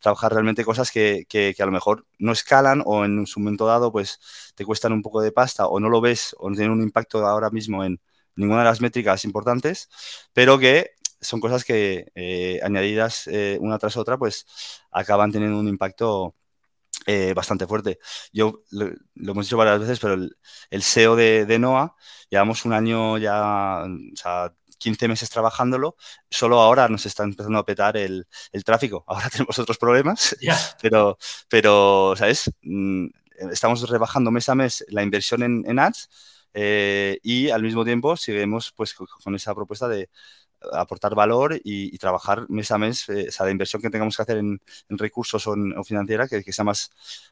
[0.00, 3.90] trabajar realmente cosas que, que, a lo mejor no escalan o en su momento dado
[3.92, 4.20] pues
[4.54, 7.26] te cuestan un poco de pasta o no lo ves o no tienen un impacto
[7.26, 8.00] ahora mismo en
[8.36, 9.88] ninguna de las métricas importantes,
[10.32, 14.46] pero que son cosas que eh, añadidas eh, una tras otra pues
[14.90, 16.34] acaban teniendo un impacto
[17.06, 17.98] eh, bastante fuerte.
[18.32, 21.58] Yo lo, hemos dicho varias veces, pero el, SEO de, de,
[22.30, 25.96] llevamos un año ya, o sea, 15 meses trabajándolo,
[26.30, 29.04] solo ahora nos está empezando a petar el, el tráfico.
[29.08, 30.36] Ahora tenemos otros problemas,
[30.80, 31.18] pero,
[31.48, 32.50] pero, ¿sabes?
[32.62, 33.06] Mm,
[33.52, 36.08] estamos rebajando mes a mes la inversión en, ads
[36.54, 40.08] eh, y al mismo tiempo seguimos pues, con esa propuesta de
[40.72, 44.22] aportar valor y, trabajar mes a mes, eh, o sea, la inversión que tengamos que
[44.22, 46.90] hacer en, recursos o, en, financiera, que, sea más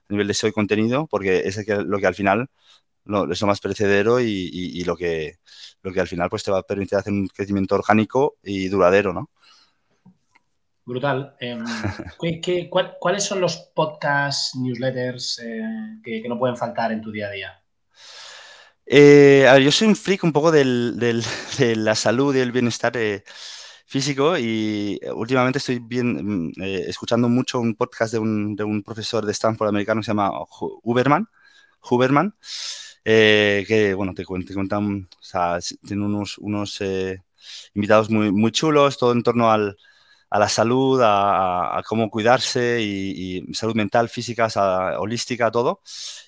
[0.08, 2.48] a nivel de SEO y contenido, porque es lo que al final
[3.04, 5.38] lo, es lo más perecedero y, lo, que,
[5.82, 9.12] lo que al final pues, te va a permitir hacer un crecimiento orgánico y duradero,
[9.12, 9.30] ¿no?
[10.84, 11.34] Brutal.
[11.40, 11.64] Em,
[13.00, 15.62] cuáles son los podcasts, newsletters eh,
[16.02, 17.62] que, no pueden faltar en tu día a día?
[18.86, 20.98] Eh, a ver, yo soy un freak un poco del,
[21.58, 23.24] de la salud y el bienestar eh,
[23.86, 29.24] físico y últimamente estoy bien, mm, escuchando mucho un podcast de un, de un, profesor
[29.24, 30.32] de Stanford americano que se llama
[30.82, 31.26] Huberman,
[31.88, 32.34] Huberman
[33.04, 36.80] que bueno, te, cuentan, o sea, tiene unos, unos
[37.74, 39.76] invitados muy, muy chulos, todo en torno al,
[40.34, 44.48] a la salud, a, cómo cuidarse y, salud mental, física,
[44.98, 45.80] holística, todo.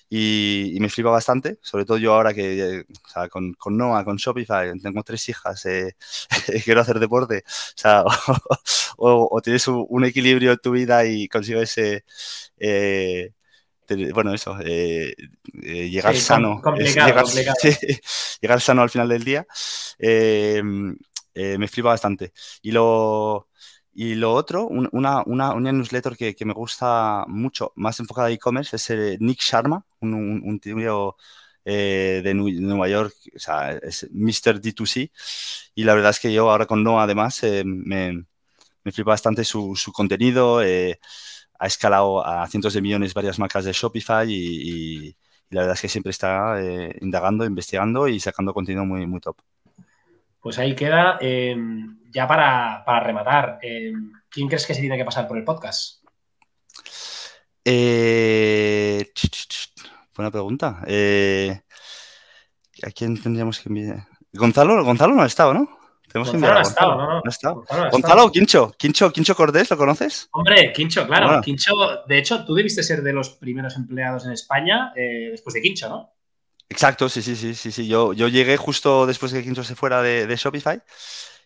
[0.09, 4.15] Y, me flipa bastante, sobre todo yo ahora que o sea, con, con, Noah, con
[4.15, 5.95] Shopify, tengo tres hijas, eh,
[6.63, 8.05] quiero hacer deporte, o, sea,
[8.97, 13.33] o, tienes un, equilibrio en tu vida y consigues, eh,
[14.13, 15.15] bueno, eso, eh,
[15.53, 17.25] llegar sano, llegar,
[18.41, 19.47] llegar, sano al final del día,
[19.99, 22.33] me flipa bastante.
[22.61, 23.47] Y lo,
[23.99, 28.31] y lo otro, una, una, una, newsletter que, que, me gusta mucho, más enfocada a
[28.31, 31.15] e-commerce, es el Nick Sharma, un, un, tío
[31.65, 34.61] eh, de Nueva York, o sea, es Mr.
[34.61, 35.11] D2C.
[35.75, 38.25] Y la verdad es que yo ahora con Noah, además, eh, me,
[38.83, 40.61] me flipa bastante su, su contenido.
[41.57, 45.15] Eh, ha escalado a cientos de millones varias marcas de Shopify y, y,
[45.49, 46.55] la verdad es que siempre está
[46.99, 49.37] indagando, investigando y sacando contenido muy, muy top.
[50.41, 51.17] Pues ahí queda.
[51.19, 56.03] Em, ya para, rematar, em, ¿quién crees que se tiene que pasar por el podcast?
[57.65, 59.11] Eh,
[60.15, 60.83] buena pregunta.
[60.87, 61.61] Eh,
[62.83, 64.07] ¿A quién tendríamos que enviar?
[64.31, 65.76] Gonzalo, Gonzalo no ha estado, ¿no?
[66.17, 67.21] Gonzalo no ha estado, no, no.
[67.21, 70.29] Gonzalo, Gonzalo Quincho, Quincho, Quincho Cordés, ¿lo conoces?
[70.31, 71.41] Hombre, Quincho, claro.
[71.41, 71.71] Quincho,
[72.07, 75.89] de hecho, tú debiste ser de los primeros empleados en España eh, después de Quincho,
[75.89, 76.13] ¿no?
[76.69, 77.87] Exacto, sí, sí, sí, sí, sí.
[77.87, 80.81] Yo, yo llegué justo después de que Quinto se fuera de, Shopify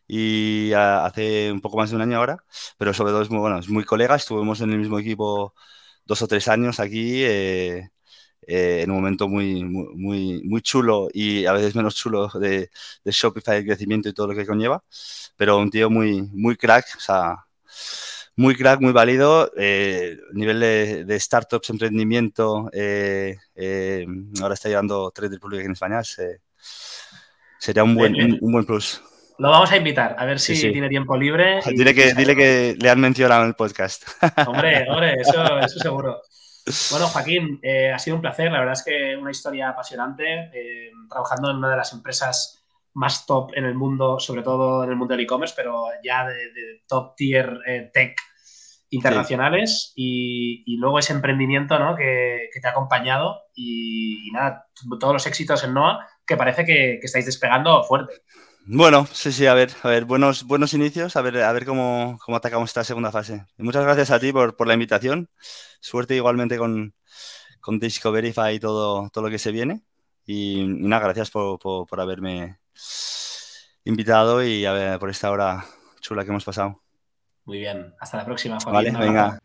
[0.08, 2.44] y hace un poco más de un año ahora,
[2.78, 5.54] pero sobre todo es muy bueno, es muy colega, estuvimos en el mismo equipo
[6.06, 7.24] dos o tres años aquí.
[7.24, 7.90] Eh,
[8.52, 12.70] eh, en un momento muy, muy, muy chulo y a veces menos chulo de,
[13.04, 14.84] de, Shopify, el crecimiento y todo lo que conlleva,
[15.38, 17.46] pero un tío muy, muy crack, o sea,
[18.36, 24.06] muy crack, muy válido, eh, nivel de, startups, emprendimiento, eh, eh,
[24.42, 26.02] ahora está llevando Trade Republic en España,
[27.58, 29.02] sería un buen, un, buen plus.
[29.38, 31.62] Lo vamos a invitar, a ver si tiene tiempo libre.
[31.74, 34.04] dile, que, dile que le han mencionado en el podcast.
[34.46, 36.22] Hombre, hombre, eso, eso seguro.
[36.92, 37.60] Bueno, Joaquín,
[37.94, 38.52] ha sido un placer.
[38.52, 40.52] La verdad es que una historia apasionante.
[41.10, 42.62] trabajando en una de las empresas
[42.94, 46.82] más top en el mundo, sobre todo en el mundo del e-commerce, pero ya de,
[46.88, 48.16] top tier eh, tech
[48.90, 51.96] internacionales y, luego ese emprendimiento ¿no?
[51.96, 54.68] que, te ha acompañado y, nada,
[55.00, 58.22] todos los éxitos en NOAA que parece que, estáis despegando fuerte.
[58.66, 62.18] Bueno, sí, sí, a ver, a ver, buenos, buenos inicios, a ver, a ver cómo,
[62.24, 63.46] cómo atacamos esta segunda fase.
[63.58, 65.30] muchas gracias a ti por, por la invitación.
[65.80, 66.94] Suerte igualmente con,
[67.60, 69.82] con Discoverify y todo, todo lo que se viene.
[70.26, 72.60] Y, nada, gracias por, por haberme,
[73.84, 75.66] invitado y a ver, por esta hora
[76.00, 76.82] chula que hemos pasado.
[77.46, 79.40] Muy bien, hasta la próxima, Vale, venga.